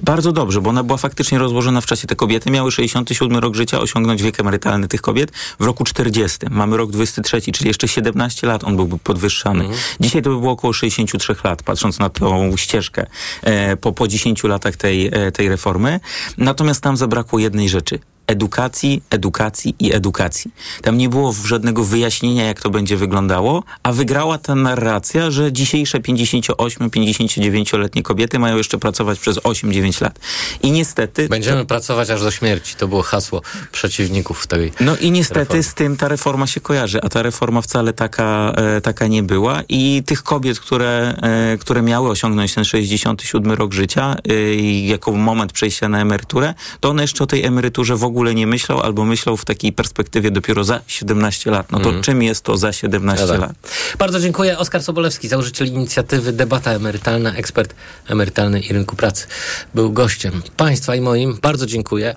bardzo 0.02 0.32
dobrze, 0.32 0.60
bo 0.60 0.70
ona 0.70 0.82
była 0.82 0.98
faktycznie 0.98 1.38
rozłożona 1.38 1.80
w 1.80 1.86
czasie. 1.86 2.06
Te 2.06 2.16
kobiety 2.16 2.50
miały 2.50 2.72
67 2.72 3.38
rok 3.38 3.54
życia, 3.54 3.80
osiągnąć 3.92 4.22
wiek 4.22 4.40
emerytalny 4.40 4.88
tych 4.88 5.00
kobiet 5.00 5.32
w 5.60 5.64
roku 5.64 5.84
40. 5.84 6.38
Mamy 6.50 6.76
rok 6.76 6.90
23, 6.90 7.40
czyli 7.40 7.68
jeszcze 7.68 7.88
17 7.88 8.46
lat 8.46 8.64
on 8.64 8.76
byłby 8.76 8.98
podwyższany. 8.98 9.64
Mhm. 9.64 9.80
Dzisiaj 10.00 10.22
to 10.22 10.30
by 10.30 10.38
było 10.38 10.52
około 10.52 10.72
63 10.72 11.36
lat, 11.44 11.62
patrząc 11.62 11.98
na 11.98 12.10
tą 12.10 12.56
ścieżkę 12.56 13.06
e, 13.42 13.76
po, 13.76 13.92
po 13.92 14.08
10 14.08 14.44
latach 14.44 14.76
tej, 14.76 15.06
e, 15.06 15.32
tej 15.32 15.48
reformy. 15.48 16.00
Natomiast 16.38 16.80
tam 16.80 16.96
zabrakło 16.96 17.38
jednej 17.38 17.68
rzeczy 17.68 17.98
edukacji, 18.26 19.02
edukacji 19.10 19.74
i 19.78 19.94
edukacji. 19.94 20.50
Tam 20.82 20.98
nie 20.98 21.08
było 21.08 21.34
żadnego 21.44 21.84
wyjaśnienia, 21.84 22.44
jak 22.44 22.60
to 22.60 22.70
będzie 22.70 22.96
wyglądało, 22.96 23.62
a 23.82 23.92
wygrała 23.92 24.38
ta 24.38 24.54
narracja, 24.54 25.30
że 25.30 25.52
dzisiejsze 25.52 26.00
58-59-letnie 26.00 28.02
kobiety 28.02 28.38
mają 28.38 28.56
jeszcze 28.56 28.78
pracować 28.78 29.18
przez 29.18 29.36
8-9 29.36 30.02
lat. 30.02 30.18
I 30.62 30.70
niestety... 30.70 31.28
Będziemy 31.28 31.60
to... 31.60 31.66
pracować 31.66 32.10
aż 32.10 32.22
do 32.22 32.30
śmierci. 32.30 32.76
To 32.76 32.88
było 32.88 33.02
hasło 33.02 33.42
przeciwników 33.72 34.46
tej 34.46 34.72
No 34.80 34.96
i 34.96 35.10
niestety 35.10 35.40
reformy. 35.40 35.62
z 35.62 35.74
tym 35.74 35.96
ta 35.96 36.08
reforma 36.08 36.46
się 36.46 36.60
kojarzy, 36.60 37.02
a 37.02 37.08
ta 37.08 37.22
reforma 37.22 37.62
wcale 37.62 37.92
taka, 37.92 38.52
e, 38.56 38.80
taka 38.80 39.06
nie 39.06 39.22
była 39.22 39.62
i 39.68 40.02
tych 40.06 40.22
kobiet, 40.22 40.60
które, 40.60 41.14
e, 41.22 41.58
które 41.58 41.82
miały 41.82 42.10
osiągnąć 42.10 42.54
ten 42.54 42.64
67 42.64 43.52
rok 43.52 43.72
życia 43.72 44.16
e, 44.28 44.54
i 44.54 44.86
jako 44.86 45.12
moment 45.12 45.52
przejścia 45.52 45.88
na 45.88 46.00
emeryturę, 46.00 46.54
to 46.80 46.90
one 46.90 47.02
jeszcze 47.02 47.24
o 47.24 47.26
tej 47.26 47.44
emeryturze 47.44 47.96
w 47.96 48.04
ogóle 48.04 48.11
ogóle 48.12 48.34
nie 48.34 48.46
myślał 48.46 48.80
albo 48.80 49.04
myślał 49.04 49.36
w 49.36 49.44
takiej 49.44 49.72
perspektywie 49.72 50.30
dopiero 50.30 50.64
za 50.64 50.80
17 50.86 51.50
lat. 51.50 51.72
No 51.72 51.80
to 51.80 51.88
mm. 51.88 52.02
czym 52.02 52.22
jest 52.22 52.44
to 52.44 52.56
za 52.56 52.72
17 52.72 53.26
ja 53.26 53.32
tak. 53.32 53.40
lat? 53.40 53.52
Bardzo 53.98 54.20
dziękuję. 54.20 54.58
Oskar 54.58 54.82
Sobolewski, 54.82 55.28
założyciel 55.28 55.68
inicjatywy 55.68 56.32
Debata 56.32 56.70
Emerytalna, 56.70 57.34
ekspert 57.34 57.74
emerytalny 58.08 58.60
i 58.60 58.72
rynku 58.72 58.96
pracy. 58.96 59.26
Był 59.74 59.92
gościem 59.92 60.42
Państwa 60.56 60.94
i 60.94 61.00
moim. 61.00 61.38
Bardzo 61.42 61.66
dziękuję. 61.66 62.14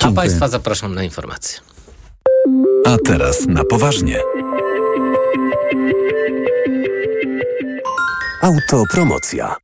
A 0.00 0.12
Państwa 0.12 0.48
zapraszam 0.48 0.94
na 0.94 1.02
informacje. 1.02 1.60
A 2.86 2.96
teraz 3.04 3.46
na 3.46 3.64
poważnie. 3.64 4.20
Autopromocja. 8.42 9.63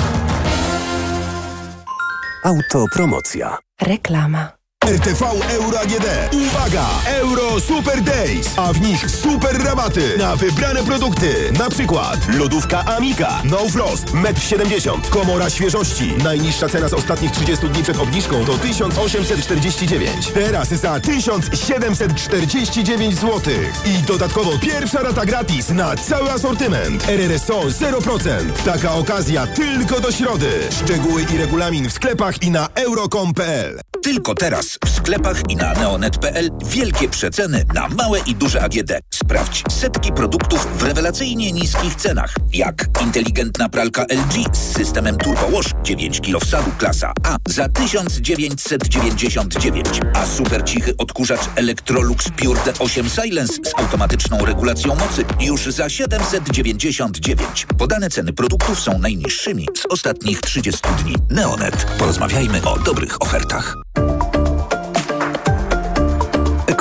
Autopromocja. 2.43 3.57
Reklama. 3.81 4.60
RTV 4.87 5.23
Euro 5.49 5.79
AGD. 5.79 6.05
Uwaga! 6.33 6.85
Euro 7.07 7.59
Super 7.59 8.01
Days, 8.01 8.47
a 8.57 8.73
w 8.73 8.81
nich 8.81 9.11
super 9.11 9.63
rabaty 9.63 10.17
na 10.17 10.35
wybrane 10.35 10.83
produkty. 10.83 11.51
Na 11.59 11.69
przykład 11.69 12.19
lodówka 12.39 12.85
Amika, 12.85 13.41
No 13.43 13.57
Frost, 13.69 14.05
1,70 14.05 14.93
m, 14.93 15.01
komora 15.09 15.49
świeżości. 15.49 16.13
Najniższa 16.23 16.69
cena 16.69 16.87
z 16.87 16.93
ostatnich 16.93 17.31
30 17.31 17.69
dni 17.69 17.83
przed 17.83 17.99
obniżką 17.99 18.45
to 18.45 18.57
1849. 18.57 20.27
Teraz 20.33 20.69
za 20.69 20.99
1749 20.99 23.15
zł. 23.15 23.39
I 23.85 23.97
dodatkowo 24.03 24.51
pierwsza 24.61 25.01
rata 25.03 25.25
gratis 25.25 25.69
na 25.69 25.95
cały 25.95 26.31
asortyment. 26.31 27.09
RRSO 27.09 27.61
0%. 27.61 28.29
Taka 28.65 28.93
okazja 28.93 29.47
tylko 29.47 29.99
do 29.99 30.11
środy. 30.11 30.51
Szczegóły 30.83 31.25
i 31.33 31.37
regulamin 31.37 31.89
w 31.89 31.93
sklepach 31.93 32.43
i 32.43 32.51
na 32.51 32.69
euro.com.pl. 32.75 33.79
Tylko 34.03 34.35
teraz 34.35 34.70
w 34.85 34.89
sklepach 34.89 35.41
i 35.49 35.55
na 35.55 35.73
neonet.pl 35.73 36.49
wielkie 36.65 37.09
przeceny 37.09 37.65
na 37.73 37.89
małe 37.89 38.19
i 38.19 38.35
duże 38.35 38.63
AGD. 38.63 38.91
Sprawdź 39.09 39.63
setki 39.71 40.11
produktów 40.11 40.67
w 40.77 40.83
rewelacyjnie 40.83 41.51
niskich 41.51 41.95
cenach, 41.95 42.35
jak 42.53 42.85
inteligentna 43.01 43.69
pralka 43.69 44.03
LG 44.03 44.55
z 44.55 44.77
systemem 44.77 45.17
Turbo 45.17 45.49
Wash 45.49 45.71
9 45.83 46.21
kg 46.21 46.45
wsadu 46.45 46.71
klasa 46.77 47.13
A 47.23 47.37
za 47.47 47.69
1999, 47.69 49.87
a 50.13 50.25
super 50.25 50.63
cichy 50.63 50.97
odkurzacz 50.97 51.41
Electrolux 51.55 52.29
Pure 52.29 52.59
D8 52.59 53.21
Silence 53.21 53.53
z 53.53 53.79
automatyczną 53.79 54.45
regulacją 54.45 54.95
mocy 54.95 55.25
już 55.39 55.65
za 55.65 55.89
799. 55.89 57.67
Podane 57.77 58.09
ceny 58.09 58.33
produktów 58.33 58.79
są 58.79 58.99
najniższymi 58.99 59.67
z 59.77 59.85
ostatnich 59.85 60.41
30 60.41 60.81
dni. 61.03 61.15
Neonet. 61.29 61.85
Porozmawiajmy 61.99 62.63
o 62.63 62.79
dobrych 62.79 63.21
ofertach. 63.21 63.90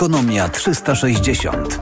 Ekonomia 0.00 0.48
360. 0.48 1.80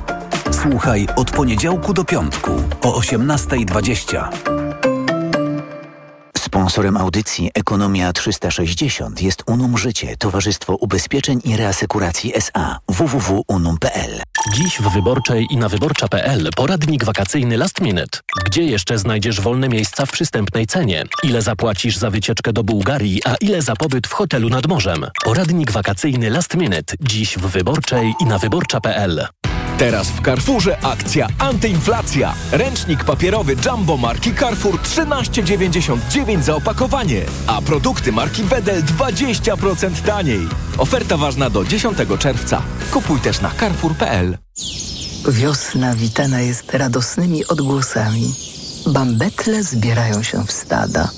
Słuchaj 0.50 1.06
od 1.16 1.30
poniedziałku 1.30 1.94
do 1.94 2.04
piątku 2.04 2.50
o 2.82 3.00
18.20. 3.00 4.67
Sponsorem 6.68 6.96
audycji 6.96 7.50
Ekonomia 7.54 8.12
360 8.12 9.22
jest 9.22 9.42
Unum 9.46 9.78
Życie, 9.78 10.16
Towarzystwo 10.16 10.74
Ubezpieczeń 10.74 11.40
i 11.44 11.56
Reasekuracji 11.56 12.36
SA 12.36 12.78
www.unum.pl. 12.88 14.22
Dziś 14.54 14.78
w 14.78 14.88
Wyborczej 14.88 15.46
i 15.50 15.56
na 15.56 15.68
wyborcza.pl 15.68 16.50
poradnik 16.56 17.04
wakacyjny 17.04 17.56
Last 17.56 17.80
Minute. 17.80 18.18
Gdzie 18.46 18.62
jeszcze 18.62 18.98
znajdziesz 18.98 19.40
wolne 19.40 19.68
miejsca 19.68 20.06
w 20.06 20.12
przystępnej 20.12 20.66
cenie? 20.66 21.04
Ile 21.22 21.42
zapłacisz 21.42 21.96
za 21.96 22.10
wycieczkę 22.10 22.52
do 22.52 22.64
Bułgarii, 22.64 23.22
a 23.24 23.34
ile 23.40 23.62
za 23.62 23.76
pobyt 23.76 24.06
w 24.06 24.12
hotelu 24.12 24.48
nad 24.48 24.66
morzem? 24.66 25.06
Poradnik 25.24 25.70
wakacyjny 25.70 26.30
Last 26.30 26.54
Minute. 26.54 26.94
Dziś 27.00 27.38
w 27.38 27.46
Wyborczej 27.46 28.14
i 28.20 28.24
na 28.24 28.38
wyborcza.pl. 28.38 29.28
Teraz 29.78 30.10
w 30.10 30.22
Carrefourze 30.22 30.78
akcja 30.82 31.26
antyinflacja. 31.38 32.34
Ręcznik 32.52 33.04
papierowy 33.04 33.56
Jumbo 33.66 33.96
marki 33.96 34.34
Carrefour 34.34 34.80
13,99 34.80 36.42
za 36.42 36.56
opakowanie, 36.56 37.22
a 37.46 37.62
produkty 37.62 38.12
marki 38.12 38.42
Wedel 38.42 38.82
20% 38.82 39.90
taniej. 40.06 40.48
Oferta 40.78 41.16
ważna 41.16 41.50
do 41.50 41.64
10 41.64 41.98
czerwca. 42.18 42.62
Kupuj 42.92 43.20
też 43.20 43.40
na 43.40 43.50
carrefour.pl. 43.60 44.38
Wiosna 45.28 45.94
witana 45.94 46.40
jest 46.40 46.74
radosnymi 46.74 47.46
odgłosami. 47.46 48.34
Bambetle 48.86 49.62
zbierają 49.62 50.22
się 50.22 50.44
w 50.46 50.52
stada. 50.52 51.10